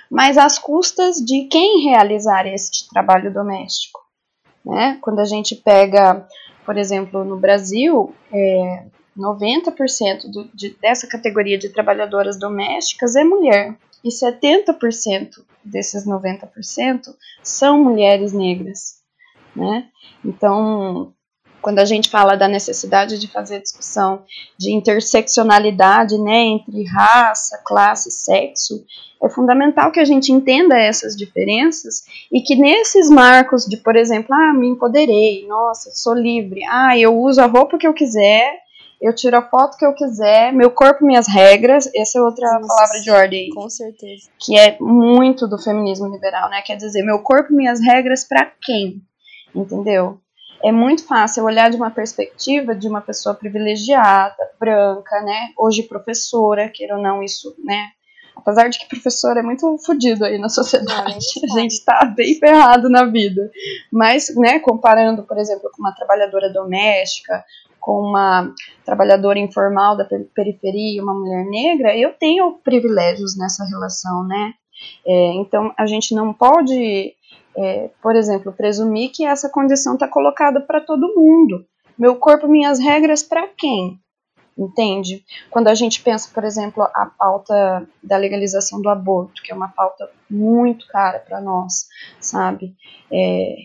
[0.10, 4.00] mas às custas de quem realizar este trabalho doméstico.
[4.66, 4.98] Né?
[5.02, 6.28] Quando a gente pega,
[6.66, 8.86] por exemplo, no Brasil, é,
[9.18, 17.84] 90% do, de, dessa categoria de trabalhadoras domésticas é mulher, e 70% desses 90% são
[17.84, 19.00] mulheres negras.
[19.56, 19.90] Né?
[20.24, 21.14] Então,
[21.70, 24.24] quando a gente fala da necessidade de fazer discussão
[24.58, 28.84] de interseccionalidade né, entre raça, classe, sexo,
[29.22, 34.34] é fundamental que a gente entenda essas diferenças e que nesses marcos de, por exemplo,
[34.34, 38.52] ah, me empoderei, nossa, sou livre, ah, eu uso a roupa que eu quiser,
[39.00, 42.68] eu tiro a foto que eu quiser, meu corpo, minhas regras, essa é outra nossa,
[42.68, 43.50] palavra de ordem.
[43.52, 44.28] Com certeza.
[44.40, 46.64] Que é muito do feminismo liberal, né?
[46.64, 49.04] Quer dizer, meu corpo, minhas regras para quem?
[49.54, 50.20] Entendeu?
[50.64, 55.50] É muito fácil olhar de uma perspectiva de uma pessoa privilegiada, branca, né?
[55.58, 57.92] Hoje professora, queira ou não, isso, né?
[58.36, 62.90] Apesar de que professor é muito fodido aí na sociedade, a gente está bem ferrado
[62.90, 63.50] na vida.
[63.92, 67.44] Mas, né, comparando, por exemplo, com uma trabalhadora doméstica,
[67.80, 68.54] com uma
[68.86, 74.54] trabalhadora informal da periferia, uma mulher negra, eu tenho privilégios nessa relação, né?
[75.06, 77.14] É, então, a gente não pode
[77.60, 81.66] é, por exemplo, presumir que essa condição está colocada para todo mundo.
[81.98, 84.00] Meu corpo, minhas regras para quem?
[84.58, 85.24] Entende?
[85.50, 89.70] Quando a gente pensa, por exemplo, a pauta da legalização do aborto, que é uma
[89.70, 91.88] pauta muito cara para nós,
[92.20, 92.76] sabe?
[93.12, 93.56] É,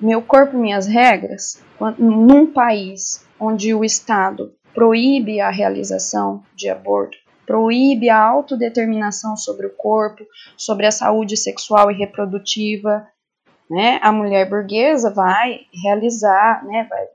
[0.00, 1.62] meu corpo, minhas regras,
[1.98, 7.16] num país onde o Estado proíbe a realização de aborto
[7.48, 10.22] proíbe a autodeterminação sobre o corpo,
[10.54, 13.08] sobre a saúde sexual e reprodutiva.
[13.70, 13.98] Né?
[14.02, 17.06] A mulher burguesa vai realizar, né, vai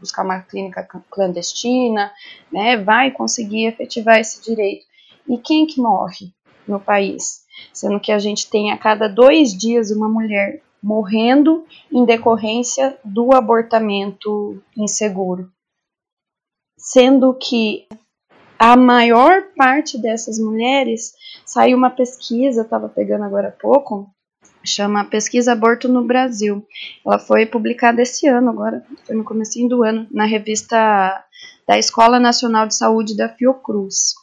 [0.00, 2.12] buscar uma clínica clandestina,
[2.50, 4.84] né, vai conseguir efetivar esse direito.
[5.28, 6.32] E quem que morre
[6.66, 7.44] no país?
[7.72, 13.32] Sendo que a gente tem a cada dois dias uma mulher morrendo em decorrência do
[13.32, 15.48] abortamento inseguro.
[16.76, 17.86] Sendo que
[18.58, 24.10] a maior parte dessas mulheres, saiu uma pesquisa, estava pegando agora há pouco,
[24.64, 26.66] chama Pesquisa Aborto no Brasil.
[27.06, 31.24] Ela foi publicada esse ano, agora, foi no começo do ano, na revista
[31.66, 34.14] da Escola Nacional de Saúde da Fiocruz.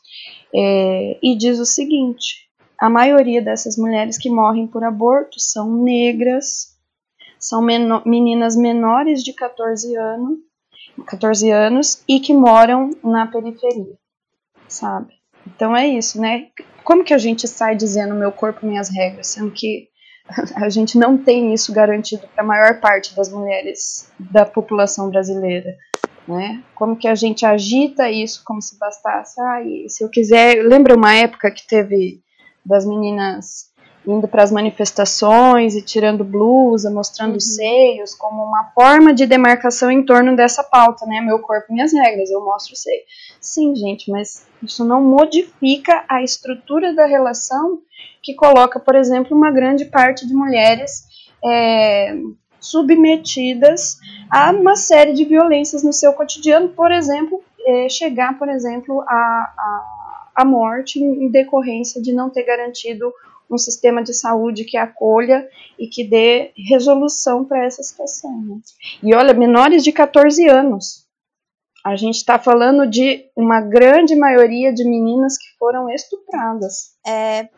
[0.54, 2.50] É, e diz o seguinte:
[2.80, 6.78] a maioria dessas mulheres que morrem por aborto são negras,
[7.38, 10.40] são meno meninas menores de 14 anos,
[11.06, 13.98] 14 anos e que moram na periferia,
[14.68, 15.14] sabe?
[15.46, 16.48] Então é isso, né?
[16.84, 19.90] Como que a gente sai dizendo meu corpo, minhas regras, sendo que
[20.56, 25.76] a gente não tem isso garantido para a maior parte das mulheres da população brasileira?
[26.28, 26.64] Né?
[26.76, 29.42] Como que a gente agita isso como se bastasse?
[29.42, 32.22] Ah, se eu quiser, lembra uma época que teve
[32.64, 33.70] das meninas
[34.06, 37.40] indo para as manifestações e tirando blusa, mostrando uhum.
[37.40, 41.22] seios, como uma forma de demarcação em torno dessa pauta, né?
[41.22, 43.02] Meu corpo, minhas regras, eu mostro o seio.
[43.42, 47.82] Sim, gente, mas isso não modifica a estrutura da relação
[48.30, 51.04] que coloca, por exemplo, uma grande parte de mulheres
[51.44, 52.16] é,
[52.60, 53.98] submetidas
[54.30, 59.14] a uma série de violências no seu cotidiano, por exemplo, é, chegar, por exemplo, a,
[59.16, 60.00] a
[60.40, 63.12] a morte em decorrência de não ter garantido
[63.52, 65.46] um sistema de saúde que acolha
[65.78, 68.42] e que dê resolução para essa situação.
[68.42, 68.58] Né?
[69.04, 71.06] E olha, menores de 14 anos.
[71.84, 76.94] A gente está falando de uma grande maioria de meninas que foram estupradas.
[77.06, 77.50] É,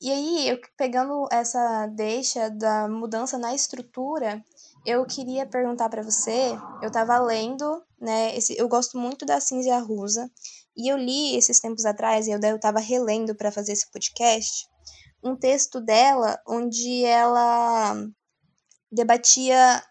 [0.00, 4.44] e aí, eu, pegando essa deixa da mudança na estrutura,
[4.86, 6.56] eu queria perguntar para você.
[6.80, 8.36] Eu estava lendo, né?
[8.36, 10.30] Esse, eu gosto muito da Cinzia Rusa,
[10.76, 14.68] e eu li esses tempos atrás, e eu estava relendo para fazer esse podcast,
[15.22, 17.96] um texto dela onde ela
[18.90, 19.82] debatia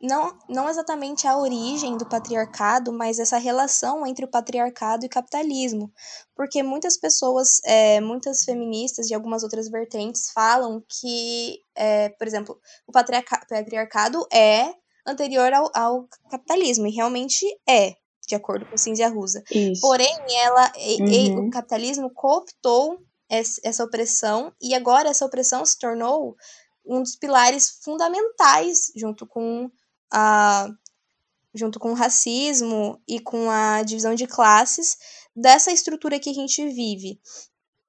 [0.00, 5.92] não, não exatamente a origem do patriarcado, mas essa relação entre o patriarcado e capitalismo.
[6.34, 12.58] Porque muitas pessoas, é, muitas feministas e algumas outras vertentes falam que, é, por exemplo,
[12.86, 14.72] o patriarca patriarcado é
[15.06, 17.94] anterior ao, ao capitalismo, e realmente é
[18.26, 19.42] de acordo com Cinzia Rusa.
[19.50, 19.80] Isso.
[19.80, 21.06] Porém, ela, uhum.
[21.08, 26.36] e, o capitalismo cooptou essa opressão e agora essa opressão se tornou
[26.84, 29.70] um dos pilares fundamentais junto com
[30.12, 30.68] a
[31.52, 34.96] junto com o racismo e com a divisão de classes
[35.34, 37.20] dessa estrutura que a gente vive.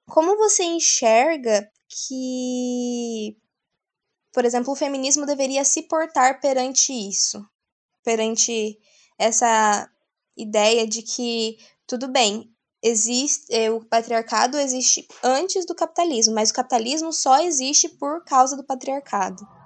[0.07, 3.37] Como você enxerga que,
[4.33, 7.45] por exemplo, o feminismo deveria se portar perante isso?
[8.03, 8.79] Perante
[9.17, 9.89] essa
[10.35, 16.53] ideia de que, tudo bem, existe é, o patriarcado existe antes do capitalismo, mas o
[16.53, 19.60] capitalismo só existe por causa do patriarcado.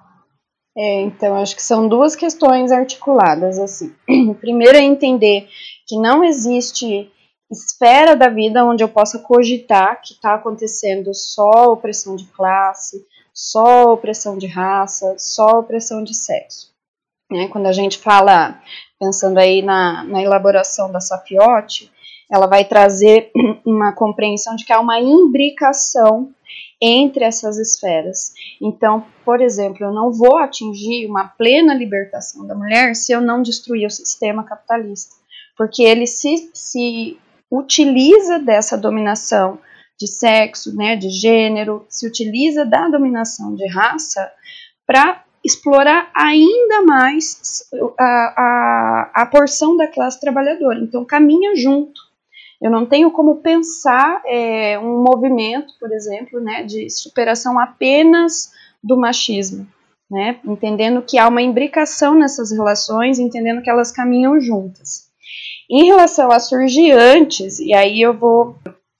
[0.77, 3.93] É, então acho que são duas questões articuladas assim.
[4.41, 5.47] Primeiro é entender
[5.87, 7.09] que não existe
[7.49, 13.93] esfera da vida onde eu possa cogitar que está acontecendo só opressão de classe, só
[13.93, 16.73] opressão de raça, só opressão de sexo.
[17.31, 17.47] Né?
[17.47, 18.59] Quando a gente fala
[18.99, 21.91] pensando aí na, na elaboração da Safiotti,
[22.29, 23.31] ela vai trazer
[23.65, 26.33] uma compreensão de que há uma imbricação
[26.81, 28.33] entre essas esferas.
[28.61, 33.41] Então, por exemplo, eu não vou atingir uma plena libertação da mulher se eu não
[33.41, 35.15] destruir o sistema capitalista,
[35.57, 37.17] porque ele se, se
[37.51, 39.59] utiliza dessa dominação
[39.97, 44.29] de sexo, né, de gênero, se utiliza da dominação de raça
[44.85, 50.79] para explorar ainda mais a, a, a porção da classe trabalhadora.
[50.79, 52.01] Então, caminha junto.
[52.61, 58.51] Eu não tenho como pensar é, um movimento, por exemplo, né, de superação apenas
[58.83, 59.67] do machismo,
[60.09, 65.05] né, entendendo que há uma imbricação nessas relações, entendendo que elas caminham juntas.
[65.69, 68.55] Em relação a surgir antes, e aí eu vou,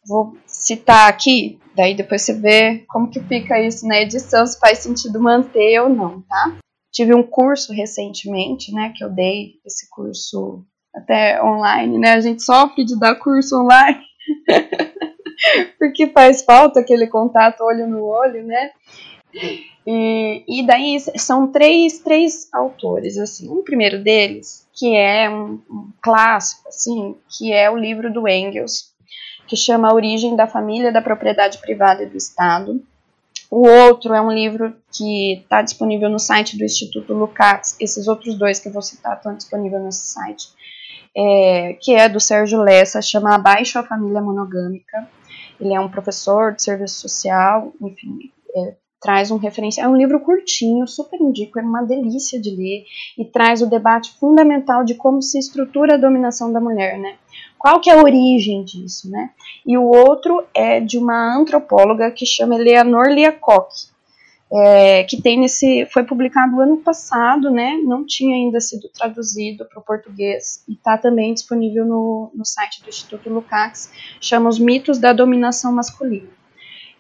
[0.08, 4.80] vou citar aqui Daí depois você vê como que fica isso na edição, se faz
[4.80, 6.58] sentido manter ou não, tá?
[6.92, 10.66] Tive um curso recentemente, né, que eu dei esse curso
[10.96, 12.14] até online, né?
[12.14, 14.02] A gente sofre de dar curso online.
[15.78, 18.72] porque faz falta aquele contato olho no olho, né?
[19.86, 23.50] E, e daí são três, três autores, assim.
[23.50, 28.94] Um primeiro deles, que é um, um clássico, assim, que é o livro do Engels,
[29.48, 32.82] que chama A Origem da Família, da Propriedade Privada e do Estado.
[33.52, 37.76] O outro é um livro que está disponível no site do Instituto Lukács.
[37.80, 40.48] Esses outros dois que eu vou citar estão disponíveis nesse site.
[41.18, 45.08] É, que é do Sérgio Lessa, chama Abaixo a Família Monogâmica.
[45.60, 48.76] Ele é um professor de serviço social, enfim, é,
[49.06, 49.88] traz um referencial.
[49.88, 52.84] É um livro curtinho, super indico, é uma delícia de ler
[53.18, 57.16] e traz o debate fundamental de como se estrutura a dominação da mulher, né?
[57.58, 59.30] Qual que é a origem disso, né?
[59.66, 63.74] E o outro é de uma antropóloga que chama Eleanor Liacock,
[64.56, 67.78] é, que tem nesse, foi publicado ano passado, né?
[67.84, 72.82] Não tinha ainda sido traduzido para o português e está também disponível no, no site
[72.82, 73.92] do Instituto Lukács.
[74.22, 76.30] Chama Os Mitos da Dominação Masculina.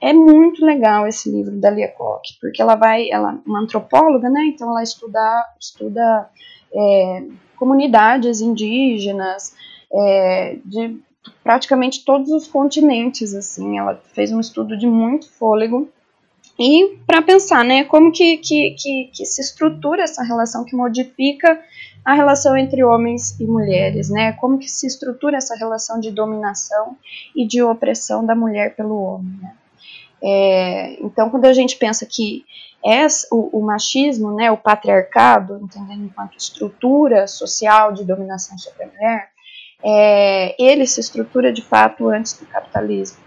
[0.01, 4.29] É muito legal esse livro da Lia Koch, porque ela vai, ela é uma antropóloga,
[4.29, 4.51] né?
[4.53, 6.29] Então ela estuda, estuda
[6.73, 7.23] é,
[7.55, 9.55] comunidades indígenas
[9.93, 10.99] é, de
[11.41, 13.79] praticamente todos os continentes, assim.
[13.79, 15.89] Ela fez um estudo de muito fôlego
[16.57, 21.59] e para pensar, né, como que, que, que, que, se estrutura essa relação que modifica
[22.03, 26.95] a relação entre homens e mulheres, né, como que se estrutura essa relação de dominação
[27.35, 29.53] e de opressão da mulher pelo homem, né.
[30.27, 32.45] É, então, quando a gente pensa que
[32.83, 38.87] é o, o, machismo, né, o patriarcado, entendendo enquanto estrutura social de dominação sobre a
[38.87, 39.29] mulher,
[39.83, 43.17] é, ele se estrutura de fato antes do capitalismo.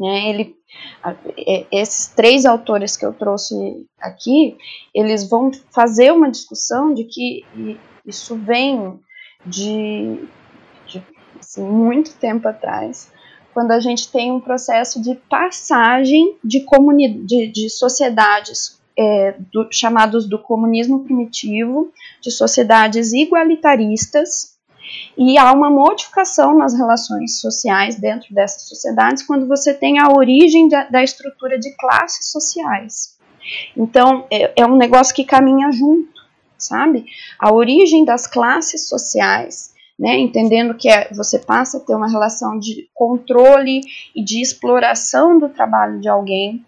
[0.00, 0.28] Né?
[0.28, 0.56] Ele,
[1.36, 3.54] é, esses três autores que eu trouxe
[4.00, 4.56] aqui,
[4.94, 7.44] eles vão fazer uma discussão de que
[8.06, 8.98] isso vem
[9.44, 10.20] de,
[10.86, 11.02] de
[11.38, 13.10] assim, muito tempo atrás,
[13.52, 16.64] quando a gente tem um processo de passagem de,
[17.24, 24.57] de, de sociedades é, do, chamados do comunismo primitivo, de sociedades igualitaristas,
[25.16, 30.68] e há uma modificação nas relações sociais dentro dessas sociedades quando você tem a origem
[30.68, 33.16] da, estrutura de classes sociais.
[33.76, 36.20] Então, é, é um negócio que caminha junto,
[36.56, 37.06] sabe?
[37.38, 42.58] A origem das classes sociais né, entendendo que é, você passa a ter uma relação
[42.58, 43.80] de controle
[44.14, 46.64] e de exploração do trabalho de alguém,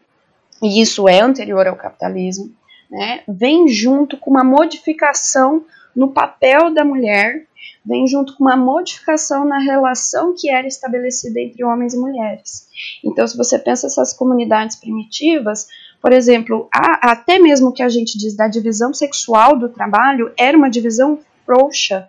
[0.61, 2.53] e isso é anterior ao capitalismo,
[2.91, 7.47] né, vem junto com uma modificação no papel da mulher,
[7.85, 12.69] vem junto com uma modificação na relação que era estabelecida entre homens e mulheres.
[13.05, 15.69] Então, se você pensa essas comunidades primitivas,
[16.01, 20.57] por exemplo, a, até mesmo que a gente diz da divisão sexual do trabalho, era
[20.57, 22.09] uma divisão frouxa,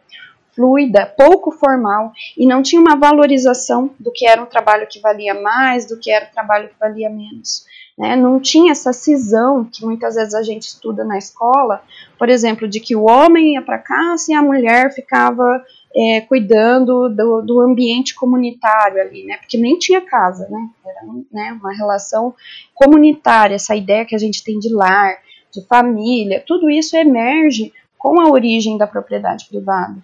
[0.53, 5.33] fluida, pouco formal e não tinha uma valorização do que era um trabalho que valia
[5.33, 7.65] mais, do que era um trabalho que valia menos.
[7.97, 8.15] Né?
[8.15, 11.83] Não tinha essa cisão que muitas vezes a gente estuda na escola,
[12.17, 15.63] por exemplo, de que o homem ia para casa e a mulher ficava
[15.95, 19.37] é, cuidando do, do, ambiente comunitário ali, né?
[19.37, 20.69] Porque nem tinha casa, né?
[20.85, 21.01] Era
[21.31, 22.33] né, uma relação
[22.73, 25.17] comunitária, essa ideia que a gente tem de lar,
[25.51, 29.95] de família, tudo isso emerge com a origem da propriedade privada.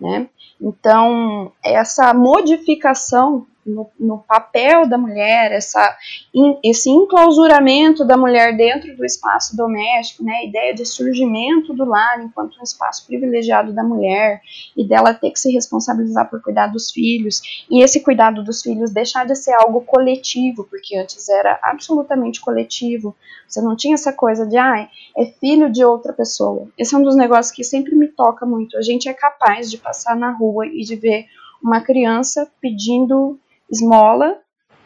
[0.00, 0.26] Né?
[0.60, 5.96] Então, essa modificação no, no, papel da mulher, essa,
[6.34, 11.84] in, esse enclausuramento da mulher dentro do espaço doméstico, né, a ideia de surgimento do
[11.84, 14.40] lar enquanto um espaço privilegiado da mulher
[14.76, 18.92] e dela ter que se responsabilizar por cuidar dos filhos, e esse cuidado dos filhos
[18.92, 23.14] deixar de ser algo coletivo, porque antes era absolutamente coletivo,
[23.46, 26.68] você não tinha essa coisa de, ah, é filho de outra pessoa.
[26.76, 28.76] Esse é um dos negócios que sempre me toca muito.
[28.78, 31.26] A gente é capaz de passar na rua e de ver
[31.62, 33.38] uma criança pedindo
[33.72, 34.36] esmola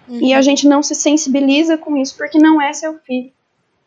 [0.09, 0.21] uhum.
[0.21, 3.33] e a gente não se sensibiliza com isso porque não é seu filho,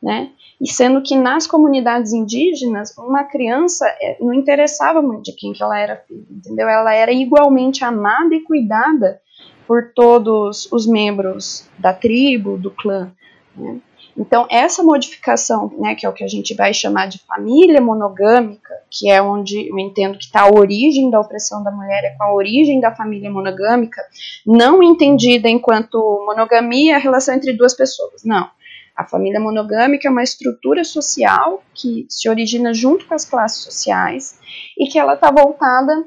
[0.03, 0.31] né?
[0.61, 5.63] E sendo que nas comunidades indígenas, uma criança é, não interessava muito de quem que
[5.63, 6.67] ela era filha, entendeu?
[6.67, 9.21] Ela era igualmente amada e cuidada
[9.65, 13.11] por todos os membros da tribo, do clã,
[13.55, 13.79] né?
[14.19, 18.75] Então, essa modificação, né, que é o que a gente vai chamar de família monogâmica,
[18.91, 22.23] que é onde eu entendo que está a origem da opressão da mulher, é com
[22.23, 24.03] a origem da família monogâmica,
[24.45, 28.49] não entendida enquanto monogamia, a relação entre duas pessoas, não.
[28.93, 34.37] A família monogâmica é uma estrutura social que se origina junto com as classes sociais
[34.77, 36.05] e que ela está voltada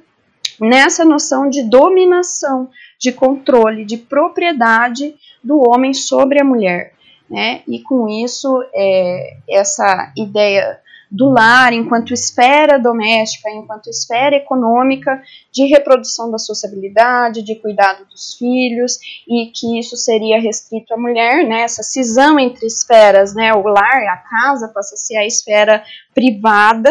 [0.61, 2.69] nessa noção de dominação,
[3.01, 6.93] de controle, de propriedade do homem sobre a mulher
[7.29, 7.63] né?
[7.67, 10.81] E com isso, é, essa ideia
[11.13, 18.33] do lar enquanto esfera doméstica, enquanto esfera econômica de reprodução da sociabilidade, de cuidado dos
[18.35, 18.99] filhos,
[19.29, 21.63] e que isso seria restrito à mulher, né?
[21.63, 23.53] Essa cisão entre esferas, né?
[23.53, 26.91] O lar, a casa passa a ser a esfera privada,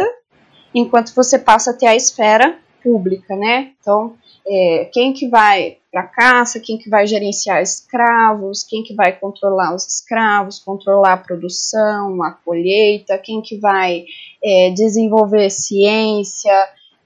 [0.73, 3.71] enquanto você passa a ter a esfera pública, né?
[3.79, 4.15] Então,
[4.47, 9.75] é, quem que vai para caça, quem que vai gerenciar escravos, quem que vai controlar
[9.75, 14.05] os escravos, controlar a produção, a colheita, quem que vai
[14.41, 16.53] é, desenvolver ciência,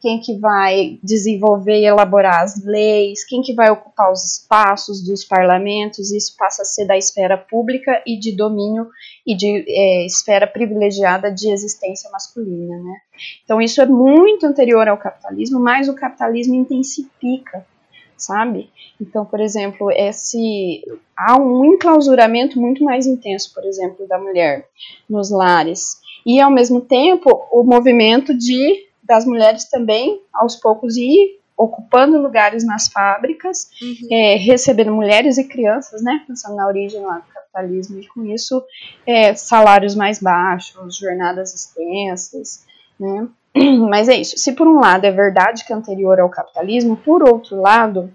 [0.06, 5.26] quem que vai desenvolver e elaborar as leis, quem que vai ocupar os espaços dos
[5.26, 8.88] parlamentos, isso passa a ser da esfera pública e de domínio
[9.26, 12.98] e de é, esfera privilegiada de existência masculina, né?
[13.44, 17.66] Então isso é muito anterior ao capitalismo, mas o capitalismo intensifica,
[18.18, 18.70] sabe?
[19.00, 20.84] Então, por exemplo, esse
[21.16, 24.68] há um enclausuramento muito mais intenso, por exemplo, da mulher
[25.10, 31.40] nos lares e ao mesmo tempo o movimento de das mulheres também, aos poucos, ir
[31.56, 34.08] ocupando lugares nas fábricas, uhum.
[34.12, 38.64] é, recebendo mulheres e crianças, né, pensando na origem lá do capitalismo, e com isso
[39.06, 42.66] é, salários mais baixos, jornadas extensas,
[43.00, 43.28] né,
[43.90, 47.24] mas é isso, se por um lado é verdade que é anterior ao capitalismo, por
[47.24, 48.14] outro lado,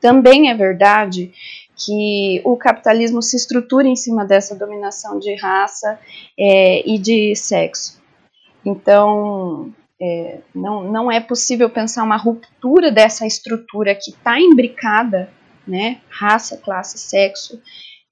[0.00, 1.32] também é verdade
[1.76, 5.98] que o capitalismo se estrutura em cima dessa dominação de raça
[6.38, 8.00] é, e de sexo.
[8.64, 15.30] Então, é, não, não é possível pensar uma ruptura dessa estrutura que está imbricada,
[15.66, 17.60] né, raça, classe, sexo,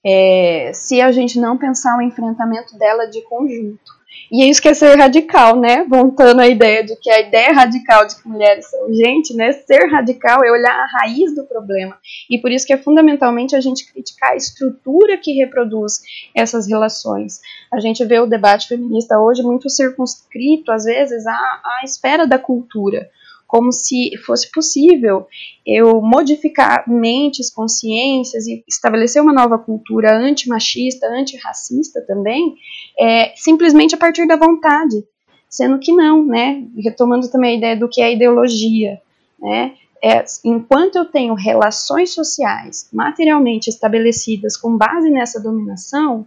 [0.04, 3.97] é, se a gente não pensar o enfrentamento dela de conjunto.
[4.30, 5.84] E é ser radical, né?
[5.84, 9.52] Voltando à ideia de que a ideia radical de que mulheres são gente, né?
[9.52, 11.96] Ser radical é olhar a raiz do problema.
[12.28, 16.00] E por isso que é fundamentalmente a gente criticar a estrutura que reproduz
[16.34, 17.40] essas relações.
[17.72, 22.38] A gente vê o debate feminista hoje muito circunscrito, às vezes, à, à esfera da
[22.38, 23.08] cultura
[23.48, 25.26] como se fosse possível
[25.66, 32.54] eu modificar mentes, consciências e estabelecer uma nova cultura antimachista, antirracista também,
[33.00, 35.02] é, simplesmente a partir da vontade,
[35.48, 36.62] sendo que não, né?
[36.76, 39.00] Retomando também a ideia do que é ideologia,
[39.40, 39.74] né?
[40.04, 46.26] É, enquanto eu tenho relações sociais materialmente estabelecidas com base nessa dominação,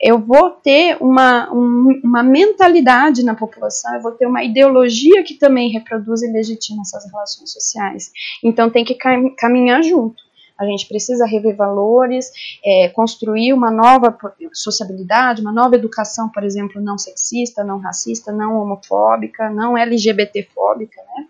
[0.00, 5.34] eu vou ter uma, um, uma mentalidade na população, eu vou ter uma ideologia que
[5.34, 8.10] também reproduz e legitima essas relações sociais.
[8.42, 8.94] Então tem que
[9.36, 10.22] caminhar junto.
[10.58, 12.30] A gente precisa rever valores,
[12.64, 14.16] é, construir uma nova
[14.52, 21.26] sociabilidade, uma nova educação, por exemplo, não sexista, não racista, não homofóbica, não LGBTfóbica, né?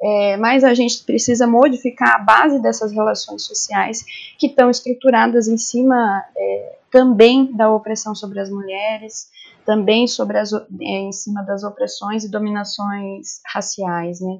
[0.00, 4.04] É, mas a gente precisa modificar a base dessas relações sociais
[4.38, 9.30] que estão estruturadas em cima é, também da opressão sobre as mulheres,
[9.64, 14.38] também sobre as, é, em cima das opressões e dominações raciais, né?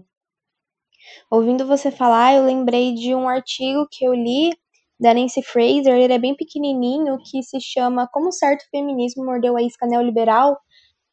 [1.30, 4.50] Ouvindo você falar, eu lembrei de um artigo que eu li
[4.98, 9.62] da Nancy Fraser, ele é bem pequenininho, que se chama Como Certo Feminismo Mordeu a
[9.62, 10.59] Isca Neoliberal,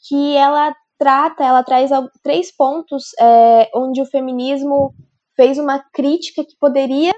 [0.08, 0.74] que ela
[1.04, 1.92] trata, ela traz
[2.24, 4.96] três pontos é, onde o feminismo
[5.36, 7.12] fez uma crítica que poderia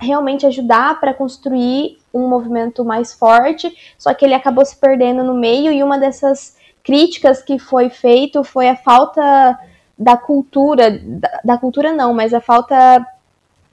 [0.00, 5.34] realmente ajudar para construir um movimento mais forte, só que ele acabou se perdendo no
[5.34, 9.56] meio e uma dessas críticas que foi feito foi a falta
[9.96, 13.06] da cultura, da, da cultura não, mas a falta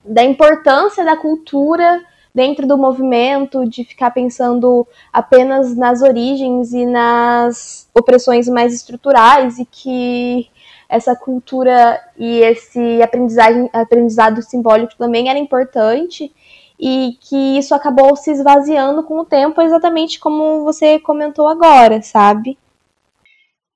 [0.05, 1.99] da importância da cultura
[2.37, 9.65] dentro do movimento, de ficar pensando apenas nas origens e nas opressões mais estruturais e
[9.65, 10.47] que
[10.87, 16.31] essa cultura e esse aprendizagem, aprendizado simbólico também era importante
[16.79, 22.55] e que isso acabou se esvaziando com o tempo, exatamente como você comentou agora, sabe?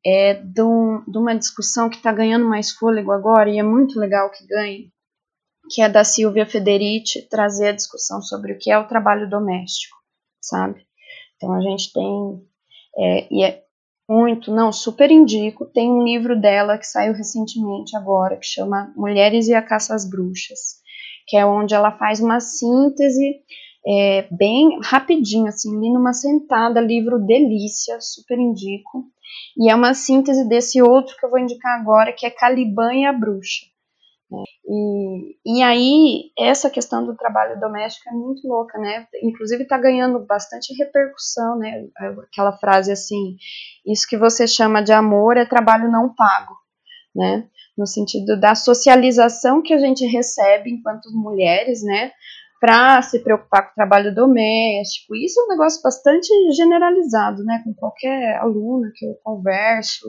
[0.06, 4.00] É de, um, de uma discussão que está ganhando mais fôlego agora, e é muito
[4.00, 4.92] legal que ganhe,
[5.72, 9.98] que é da Silvia Federici, trazer a discussão sobre o que é o trabalho doméstico,
[10.42, 10.86] sabe?
[11.38, 12.42] Então a gente tem,
[12.98, 13.64] é, e é
[14.08, 19.48] muito, não, super indico, tem um livro dela que saiu recentemente agora, que chama Mulheres
[19.48, 20.82] e a Caça às Bruxas,
[21.26, 23.42] que é onde ela faz uma síntese
[23.88, 29.06] é, bem rapidinho, assim, li numa sentada, livro delícia, super indico.
[29.58, 33.06] E é uma síntese desse outro que eu vou indicar agora, que é Caliban e
[33.06, 33.66] a Bruxa.
[34.66, 39.08] E, e aí, essa questão do trabalho doméstico é muito louca, né?
[39.22, 41.86] Inclusive está ganhando bastante repercussão, né?
[42.32, 43.36] Aquela frase assim,
[43.86, 46.56] isso que você chama de amor é trabalho não pago,
[47.16, 47.50] né?
[47.78, 52.12] no sentido da socialização que a gente recebe enquanto mulheres, né,
[52.62, 55.16] para se preocupar com o trabalho doméstico.
[55.16, 60.08] Isso é um negócio bastante generalizado, né, com qualquer aluna que eu converso,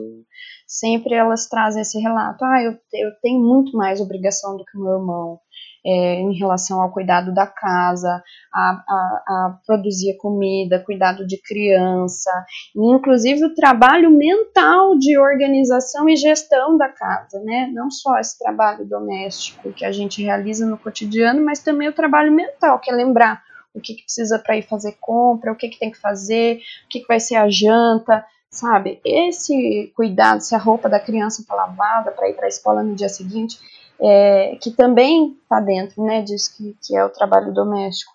[0.67, 4.81] sempre elas trazem esse relato: ah, eu, eu tenho muito mais obrigação do que o
[4.81, 5.39] meu irmão.
[5.85, 8.23] É, em relação ao cuidado da casa,
[8.53, 12.31] a, a, a, produzir comida, cuidado de criança,
[12.73, 17.69] inclusive o trabalho mental de organização e gestão da casa, né?
[17.73, 22.31] Não só esse trabalho doméstico que a gente realiza no cotidiano, mas também o trabalho
[22.31, 25.79] mental, que é lembrar o que, que precisa para ir fazer compra, o que, que
[25.79, 29.01] tem que fazer, o que, que vai ser a janta, sabe?
[29.03, 32.95] Esse cuidado, se a roupa da criança está lavada para ir para a escola no
[32.95, 33.57] dia seguinte,
[34.01, 38.11] é, que também está dentro, né, disso que, que é o trabalho doméstico.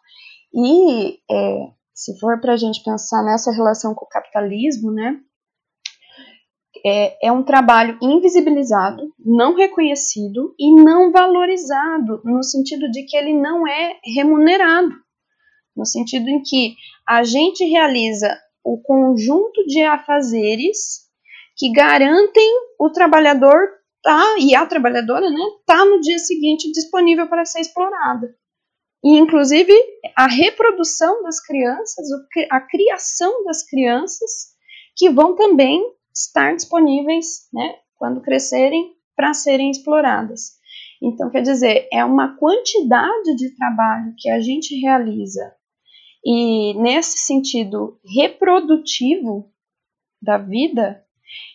[0.53, 5.21] E é, se for para a gente pensar nessa relação com o capitalismo, né,
[6.85, 13.33] é, é, um trabalho invisibilizado, não reconhecido e não valorizado, no sentido de que ele
[13.33, 14.95] não é remunerado,
[15.77, 16.77] no sentido em que
[17.07, 21.09] a gente realiza o conjunto de afazeres
[21.57, 27.45] que garantem o trabalhador tá e a trabalhadora, né, tá no dia seguinte disponível para
[27.45, 28.35] ser explorada.
[29.05, 29.73] E inclusive
[30.17, 32.07] a reprodução das crianças,
[32.51, 34.49] a criação das crianças
[34.97, 35.83] que vão também
[36.13, 40.59] estar disponíveis, né, quando crescerem para serem exploradas.
[41.01, 45.55] Então, quer dizer, é uma quantidade de trabalho que a gente realiza
[46.25, 49.51] e nesse sentido reprodutivo
[50.21, 51.05] da vida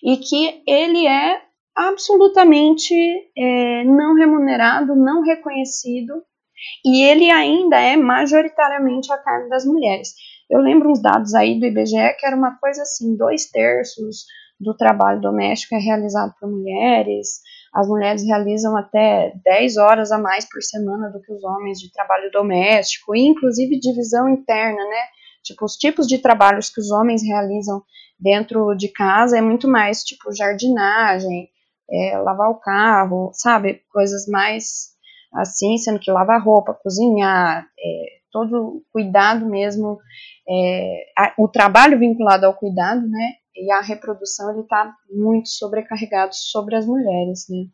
[0.02, 1.41] e que ele é
[1.76, 2.94] absolutamente
[3.38, 6.24] é, não remunerado, não reconhecido
[6.86, 10.14] e ele ainda é majoritariamente a cargo das mulheres.
[10.50, 14.26] Eu lembro uns dados aí do IBGE que era uma coisa assim, dois terços
[14.60, 17.42] do trabalho doméstico é realizado por mulheres,
[17.74, 21.92] as mulheres realizam até 10 horas a mais por semana do que os homens de
[21.92, 25.02] trabalho doméstico, inclusive divisão interna, né?
[25.44, 27.82] Tipo, os tipos de trabalhos que os homens realizam
[28.20, 31.50] dentro de casa é muito mais, tipo, jardinagem,
[31.94, 33.82] é, lavar o carro, sabe?
[33.91, 34.94] Coisas mais
[35.34, 39.98] assim, sendo que lavar roupa, cozinhar, é, todo cuidado mesmo,
[40.48, 43.34] é, a, o trabalho vinculado ao cuidado, né?
[43.56, 47.66] e a reprodução ele está muito sobrecarregado sobre as mulheres, né?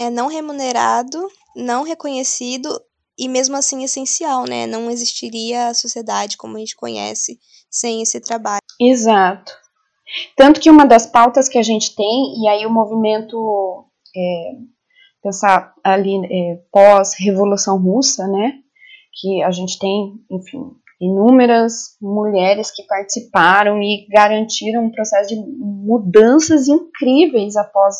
[0.00, 2.68] É não remunerado, não reconhecido
[3.16, 4.66] e mesmo assim essencial, né?
[4.66, 7.38] Não existiria a sociedade como a gente conhece
[7.70, 8.62] sem esse trabalho.
[8.80, 9.52] Exato.
[10.36, 13.86] Tanto que uma das pautas que a gente tem, e aí o movimento,
[14.16, 14.52] é,
[15.22, 18.54] pensar ali é, pós-revolução russa, né?
[19.20, 26.68] Que a gente tem, enfim, inúmeras mulheres que participaram e garantiram um processo de mudanças
[26.68, 27.96] incríveis após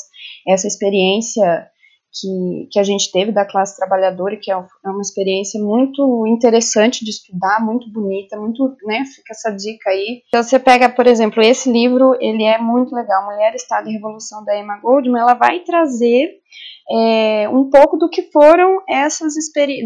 [0.47, 1.69] essa experiência
[2.13, 7.05] que, que a gente teve da classe trabalhadora, que é, é uma experiência muito interessante
[7.05, 10.23] de estudar, muito bonita, muito, né, fica essa dica aí.
[10.29, 14.45] Então, você pega, por exemplo, esse livro, ele é muito legal, Mulher, Estado e Revolução,
[14.45, 16.43] da Emma Goldman, ela vai trazer
[16.91, 19.35] é, um pouco do que foram essas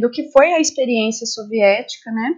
[0.00, 2.34] do que foi a experiência soviética, né?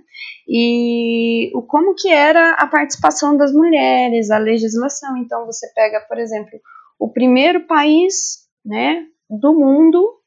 [0.46, 5.16] E o como que era a participação das mulheres, a legislação.
[5.18, 6.58] Então você pega, por exemplo,
[6.98, 10.20] o primeiro país, né, do mundo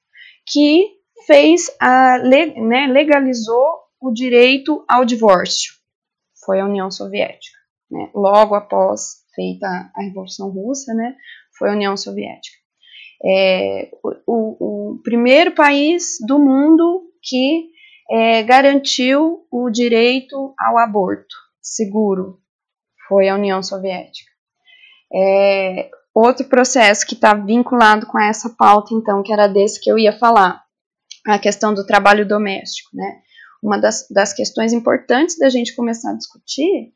[0.45, 0.89] que
[1.25, 5.73] fez a né, legalizou o direito ao divórcio.
[6.45, 7.57] Foi a União Soviética,
[7.89, 8.09] né?
[8.15, 11.15] Logo após feita a Revolução Russa, né?
[11.57, 12.61] Foi a União Soviética
[13.23, 13.89] é,
[14.25, 17.69] o, o, primeiro país do mundo que
[18.09, 22.39] é, garantiu o direito ao aborto seguro
[23.07, 24.31] foi a União Soviética.
[25.13, 29.97] É, outro processo que está vinculado com essa pauta, então, que era desse que eu
[29.97, 30.62] ia falar,
[31.28, 33.20] a questão do trabalho doméstico, né?
[33.64, 36.91] Uma das, das questões importantes da gente começar a discutir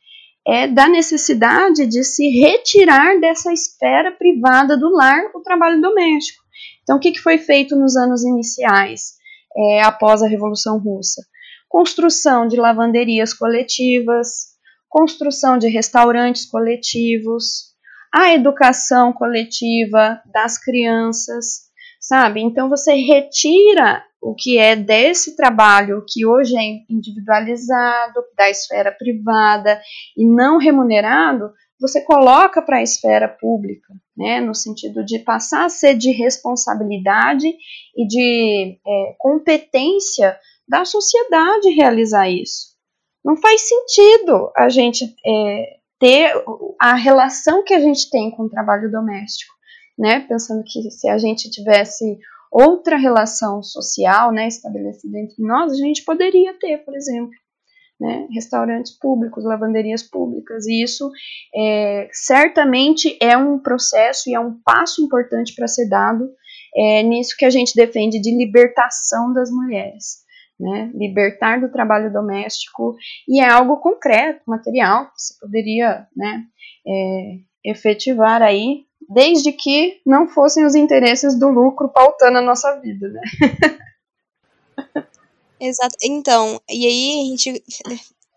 [0.48, 6.44] é da necessidade de se retirar dessa esfera privada do lar o trabalho doméstico.
[6.84, 9.16] Então, o que, que foi feito nos anos iniciais,
[9.58, 11.24] é, após a Revolução Russa?
[11.68, 14.54] Construção de lavanderias coletivas,
[14.88, 17.75] construção de restaurantes coletivos,
[18.16, 21.66] a educação coletiva das crianças,
[22.00, 22.42] sabe?
[22.42, 29.82] Então, você retira o que é desse trabalho que hoje é individualizado, da esfera privada
[30.16, 35.70] e não remunerado, você coloca para a esfera pública, né, no sentido de passar a
[35.70, 37.54] ser de responsabilidade
[37.98, 42.76] e de é, competência da sociedade realizar isso.
[43.26, 46.32] Não faz sentido a gente é, ter
[46.80, 49.54] a relação que a gente tem com o trabalho doméstico,
[49.98, 52.18] né, pensando que se a gente tivesse
[52.52, 57.32] outra relação social, né, estabelecida entre nós, a gente poderia ter, por exemplo,
[58.00, 61.10] né, restaurantes públicos, lavanderias públicas, e isso
[61.56, 66.30] é, certamente é um processo e é um passo importante para ser dado
[66.76, 70.25] é, nisso que a gente defende de libertação das mulheres.
[70.58, 72.96] Né, libertar do trabalho doméstico
[73.28, 76.46] e é algo concreto, material, que você poderia né,
[76.88, 83.10] é, efetivar aí, desde que não fossem os interesses do lucro pautando a nossa vida,
[83.10, 83.22] né?
[85.60, 85.96] Exato.
[86.04, 87.64] Então, e aí a gente.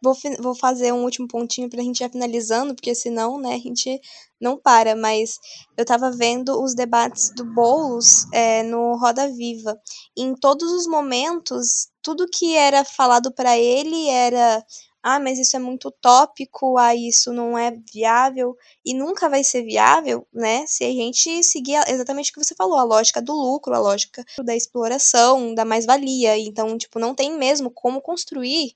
[0.00, 4.00] Vou, vou fazer um último pontinho pra gente ir finalizando, porque senão, né, a gente
[4.40, 4.94] não para.
[4.94, 5.40] Mas
[5.76, 9.76] eu tava vendo os debates do Boulos é, no Roda Viva.
[10.16, 14.64] Em todos os momentos, tudo que era falado para ele era
[15.02, 19.62] ah, mas isso é muito utópico, ah, isso não é viável, e nunca vai ser
[19.62, 23.74] viável, né, se a gente seguir exatamente o que você falou, a lógica do lucro,
[23.74, 26.36] a lógica da exploração, da mais-valia.
[26.38, 28.74] Então, tipo, não tem mesmo como construir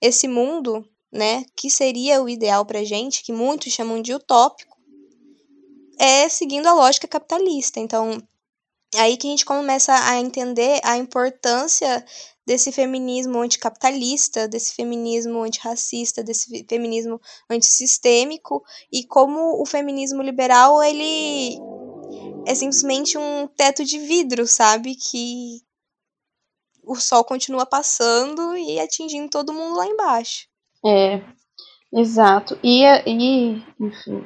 [0.00, 4.76] esse mundo, né, que seria o ideal pra gente, que muitos chamam de utópico,
[5.98, 7.78] é seguindo a lógica capitalista.
[7.78, 8.20] Então,
[8.98, 12.04] aí que a gente começa a entender a importância
[12.46, 17.20] desse feminismo anticapitalista, desse feminismo antirracista, desse feminismo
[17.50, 21.58] antissistêmico e como o feminismo liberal ele
[22.46, 25.60] é simplesmente um teto de vidro, sabe, que
[26.84, 30.46] o sol continua passando e atingindo todo mundo lá embaixo.
[30.84, 31.20] É,
[31.92, 32.56] exato.
[32.62, 34.24] E, e enfim,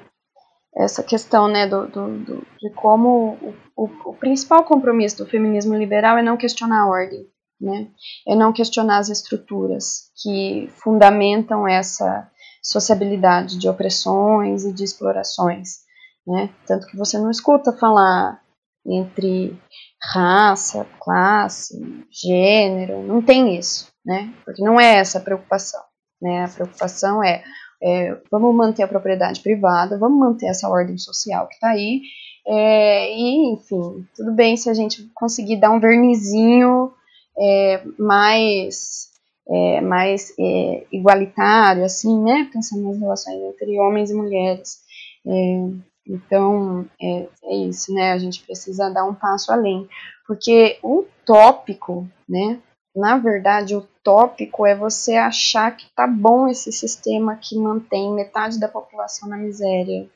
[0.76, 3.54] essa questão né, do, do, do de como o,
[3.84, 7.26] o, o, principal compromisso do feminismo liberal é não questionar a ordem
[7.60, 7.88] né?
[8.26, 12.28] É não questionar as estruturas que fundamentam essa
[12.62, 15.80] sociabilidade de opressões e de explorações,
[16.26, 16.50] né?
[16.66, 18.40] Tanto que você não escuta falar
[18.86, 19.58] entre
[20.02, 21.74] raça, classe,
[22.10, 24.32] gênero, não tem isso, né?
[24.44, 25.82] Porque não é essa a preocupação,
[26.20, 26.44] né?
[26.44, 27.44] A preocupação é,
[27.82, 32.02] é vamos manter a propriedade privada, vamos manter essa ordem social que está aí,
[32.46, 36.92] é, e enfim, tudo bem se a gente conseguir dar um vernizinho
[37.38, 39.10] é, mais,
[39.48, 42.48] é, mais é, igualitário, assim, né?
[42.52, 44.80] Pensando nas relações entre homens e mulheres.
[45.26, 45.30] É,
[46.06, 48.12] então, é, é, isso, né?
[48.12, 49.88] A gente precisa dar um passo além.
[50.26, 52.58] Porque o tópico, né?
[52.94, 58.58] Na verdade, o tópico é você achar que tá bom esse sistema que mantém metade
[58.58, 60.10] da população na miséria.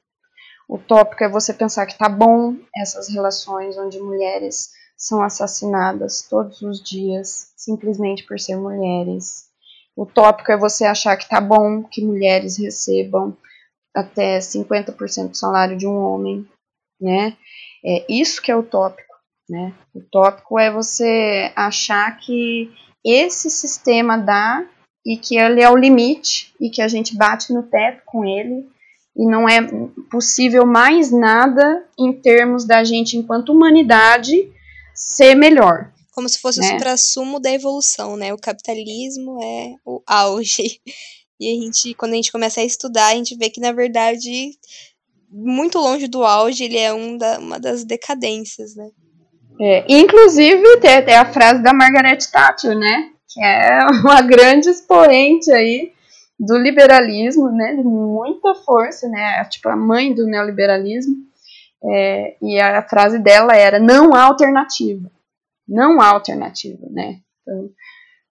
[0.68, 6.62] O tópico é você pensar que tá bom essas relações onde mulheres são assassinadas todos
[6.62, 9.46] os dias simplesmente por ser mulheres.
[9.96, 13.36] O tópico é você achar que tá bom que mulheres recebam
[13.94, 16.48] até 50% do salário de um homem,
[17.00, 17.36] né?
[17.84, 19.13] É isso que é o tópico,
[19.48, 19.74] né?
[19.94, 22.70] O tópico é você achar que
[23.04, 24.66] esse sistema dá
[25.04, 28.66] e que ele é o limite e que a gente bate no teto com ele
[29.16, 29.60] e não é
[30.10, 34.50] possível mais nada em termos da gente enquanto humanidade
[34.94, 35.92] ser melhor.
[36.12, 36.66] Como se fosse né?
[36.66, 38.32] o supra-sumo da evolução, né?
[38.32, 40.80] O capitalismo é o auge.
[41.40, 44.56] E a gente, quando a gente começa a estudar, a gente vê que, na verdade,
[45.28, 48.88] muito longe do auge, ele é um da, uma das decadências, né?
[49.60, 53.10] É, inclusive, tem até a frase da Margaret Thatcher, né?
[53.28, 55.92] Que é uma grande expoente aí
[56.38, 57.74] do liberalismo, né?
[57.74, 59.44] De muita força, né?
[59.44, 61.14] Tipo, a mãe do neoliberalismo.
[61.86, 65.10] É, e a frase dela era: não há alternativa.
[65.68, 67.20] Não há alternativa, né?
[67.42, 67.70] Então,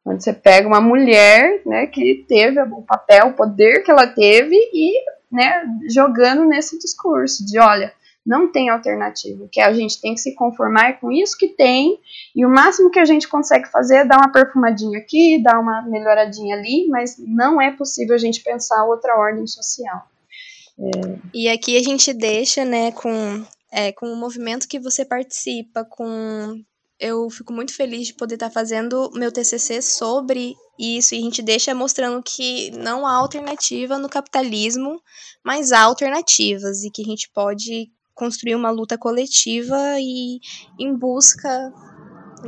[0.03, 4.55] quando você pega uma mulher, né, que teve o papel, o poder que ela teve
[4.74, 4.93] e,
[5.32, 7.93] né, jogando nesse discurso de, olha,
[8.26, 11.99] não tem alternativa, que a gente tem que se conformar com isso que tem
[12.34, 15.82] e o máximo que a gente consegue fazer é dar uma perfumadinha aqui, dar uma
[15.82, 20.07] melhoradinha ali, mas não é possível a gente pensar outra ordem social.
[20.80, 21.19] É.
[21.34, 26.63] E aqui a gente deixa, né, com, é, com o movimento que você participa, com.
[26.99, 31.41] Eu fico muito feliz de poder estar fazendo meu TCC sobre isso, e a gente
[31.41, 35.01] deixa mostrando que não há alternativa no capitalismo,
[35.43, 40.39] mas há alternativas, e que a gente pode construir uma luta coletiva e
[40.80, 41.49] em busca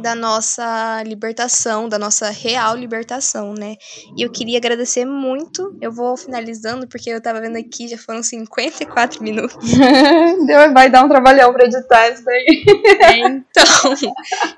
[0.02, 3.76] da nossa libertação, da nossa real libertação, né?
[4.18, 5.76] E eu queria agradecer muito.
[5.82, 9.58] Eu vou finalizando, porque eu tava vendo aqui, já foram 54 minutos.
[10.46, 12.64] Deu, vai dar um trabalhão pra editar isso daí.
[13.02, 14.14] É, então.